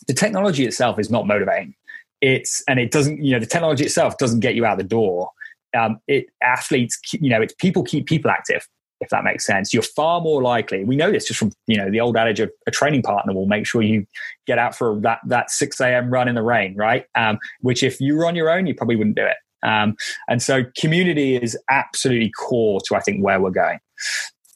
[0.07, 1.75] the technology itself is not motivating.
[2.21, 3.23] It's and it doesn't.
[3.23, 5.31] You know, the technology itself doesn't get you out the door.
[5.77, 8.69] Um, it athletes, you know, it's people keep people active.
[9.01, 10.85] If that makes sense, you're far more likely.
[10.85, 13.47] We know this just from you know the old adage of a training partner will
[13.47, 14.07] make sure you
[14.47, 16.11] get out for that that six a.m.
[16.11, 17.07] run in the rain, right?
[17.17, 19.37] Um, which if you were on your own, you probably wouldn't do it.
[19.63, 19.97] Um,
[20.29, 23.79] and so community is absolutely core to, I think, where we're going.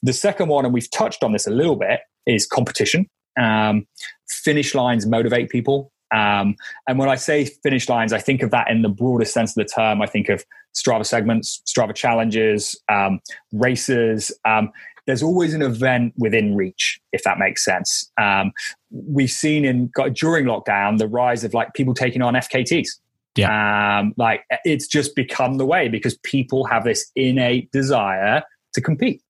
[0.03, 3.07] The second one, and we've touched on this a little bit, is competition.
[3.39, 3.87] Um,
[4.29, 5.91] finish lines motivate people.
[6.13, 6.55] Um,
[6.87, 9.65] and when I say finish lines, I think of that in the broadest sense of
[9.65, 10.01] the term.
[10.01, 10.45] I think of
[10.75, 13.19] Strava segments, Strava challenges, um,
[13.51, 14.31] races.
[14.45, 14.71] Um,
[15.05, 18.11] there's always an event within reach, if that makes sense.
[18.19, 18.51] Um,
[18.91, 22.99] we've seen in during lockdown the rise of like people taking on FKTs.
[23.37, 23.99] Yeah.
[23.99, 29.21] Um, like it's just become the way because people have this innate desire to compete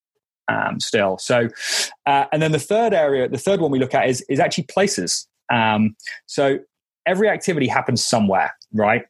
[0.47, 1.17] um, still.
[1.17, 1.49] So,
[2.05, 4.65] uh, and then the third area, the third one we look at is is actually
[4.65, 5.27] places.
[5.51, 5.95] Um,
[6.25, 6.59] so
[7.05, 9.05] every activity happens somewhere, right?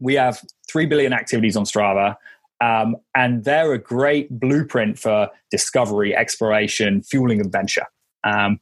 [0.00, 2.16] We have three billion activities on Strava.
[2.60, 7.86] Um, and they're a great blueprint for discovery, exploration, fueling adventure.
[8.24, 8.60] Um,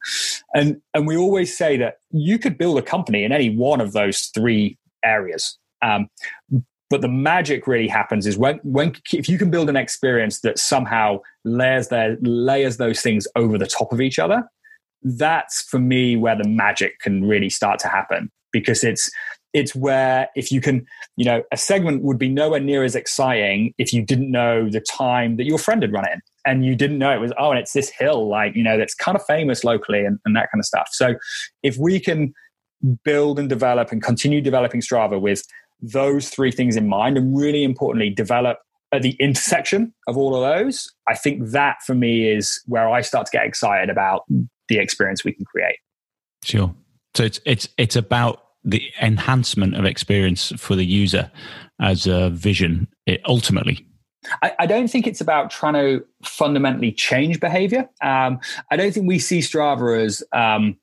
[0.55, 3.93] and and we always say that you could build a company in any one of
[3.93, 5.57] those three areas.
[5.81, 6.07] Um,
[6.91, 10.59] but the magic really happens is when, when if you can build an experience that
[10.59, 14.43] somehow layers their layers those things over the top of each other,
[15.01, 18.29] that's for me where the magic can really start to happen.
[18.51, 19.09] Because it's
[19.53, 20.85] it's where if you can
[21.15, 24.81] you know a segment would be nowhere near as exciting if you didn't know the
[24.81, 26.21] time that your friend had run in.
[26.45, 28.95] And you didn't know it was oh and it's this hill like you know that's
[28.95, 30.89] kind of famous locally and, and that kind of stuff.
[30.91, 31.15] So
[31.63, 32.33] if we can
[33.03, 35.43] build and develop and continue developing Strava with
[35.81, 38.59] those three things in mind and really importantly develop
[38.91, 40.91] at the intersection of all of those.
[41.07, 44.25] I think that for me is where i start to get excited about
[44.67, 45.77] the experience we can create.
[46.43, 46.73] Sure.
[47.15, 51.31] So it's it's it's about the enhancement of experience for the user
[51.81, 53.85] as a vision it, ultimately.
[54.43, 57.89] I, I, don't think it's about trying to fundamentally change behavior.
[58.03, 60.77] Um, I don't think we see Strava as um,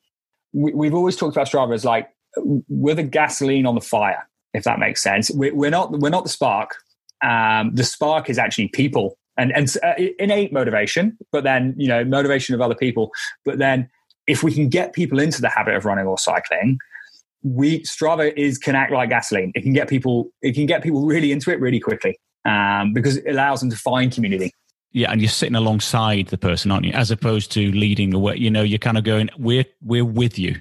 [0.59, 4.65] we, have always talked about Strava as like we're the gasoline on the fire, if
[4.65, 5.31] that makes sense.
[5.31, 6.77] We, are not we're not the spark.
[7.23, 12.05] Um, the spark is actually people and and uh, innate motivation, but then you know
[12.05, 13.11] motivation of other people.
[13.45, 13.89] But then
[14.27, 16.79] if we can get people into the habit of running or cycling,
[17.43, 19.53] we Strava is can act like gasoline.
[19.55, 23.19] It can get people it can get people really into it really quickly um, because
[23.19, 24.53] it allows them to find community.
[24.93, 26.93] Yeah, and you're sitting alongside the person, aren't you?
[26.93, 28.37] As opposed to leading away.
[28.37, 30.57] You know, you're kind of going, "We're we're with you."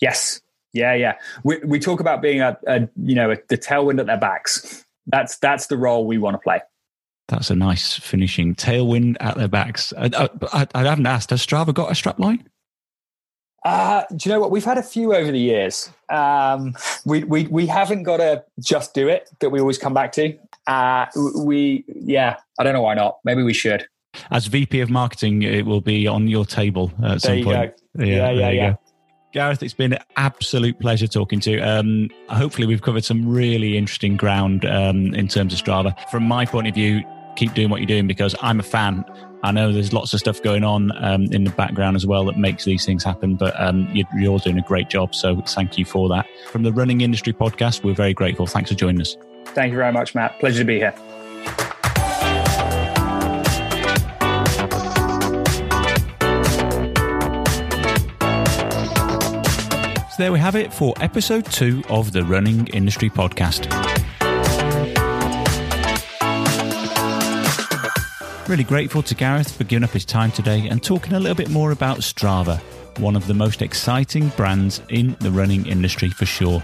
[0.00, 0.40] Yes.
[0.72, 1.14] Yeah, yeah.
[1.44, 4.84] We we talk about being a, a you know a, the tailwind at their backs.
[5.06, 6.60] That's that's the role we want to play.
[7.28, 9.92] That's a nice finishing tailwind at their backs.
[9.98, 11.30] I, I, I haven't asked.
[11.30, 12.48] Has Strava got a strap line?
[13.64, 14.50] Uh, do you know what?
[14.50, 15.90] We've had a few over the years.
[16.08, 20.12] Um, we, we, we haven't got a just do it that we always come back
[20.12, 20.38] to.
[20.66, 21.06] Uh,
[21.36, 23.18] we, yeah, I don't know why not.
[23.24, 23.86] Maybe we should.
[24.30, 27.76] As VP of marketing, it will be on your table at there some point.
[27.96, 28.04] Go.
[28.04, 28.50] Yeah, yeah, yeah.
[28.50, 28.74] yeah.
[29.32, 31.62] Gareth, it's been an absolute pleasure talking to you.
[31.62, 35.94] Um, hopefully, we've covered some really interesting ground um, in terms of Strava.
[36.10, 37.02] From my point of view,
[37.36, 39.04] keep doing what you're doing because I'm a fan.
[39.42, 42.36] I know there's lots of stuff going on um, in the background as well that
[42.36, 45.14] makes these things happen, but um, you're, you're doing a great job.
[45.14, 46.26] So thank you for that.
[46.48, 48.46] From the Running Industry Podcast, we're very grateful.
[48.46, 49.16] Thanks for joining us.
[49.46, 50.38] Thank you very much, Matt.
[50.40, 50.94] Pleasure to be here.
[60.10, 63.72] So there we have it for episode two of the Running Industry Podcast.
[68.48, 71.50] Really grateful to Gareth for giving up his time today and talking a little bit
[71.50, 72.58] more about Strava,
[72.98, 76.62] one of the most exciting brands in the running industry for sure.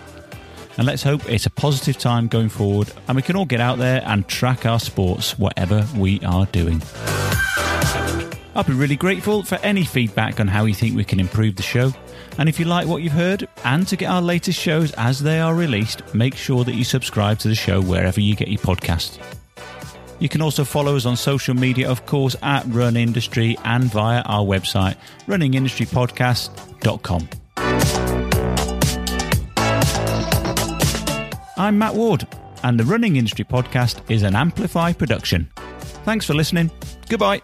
[0.79, 3.77] And let's hope it's a positive time going forward and we can all get out
[3.77, 6.81] there and track our sports, whatever we are doing.
[8.55, 11.63] I'll be really grateful for any feedback on how you think we can improve the
[11.63, 11.93] show.
[12.39, 15.39] And if you like what you've heard, and to get our latest shows as they
[15.39, 19.19] are released, make sure that you subscribe to the show wherever you get your podcasts.
[20.19, 24.23] You can also follow us on social media, of course, at Run Industry and via
[24.23, 24.97] our website,
[25.27, 27.29] runningindustrypodcast.com.
[31.57, 32.27] I'm Matt Ward,
[32.63, 35.49] and the Running Industry Podcast is an Amplify production.
[36.05, 36.71] Thanks for listening.
[37.09, 37.41] Goodbye.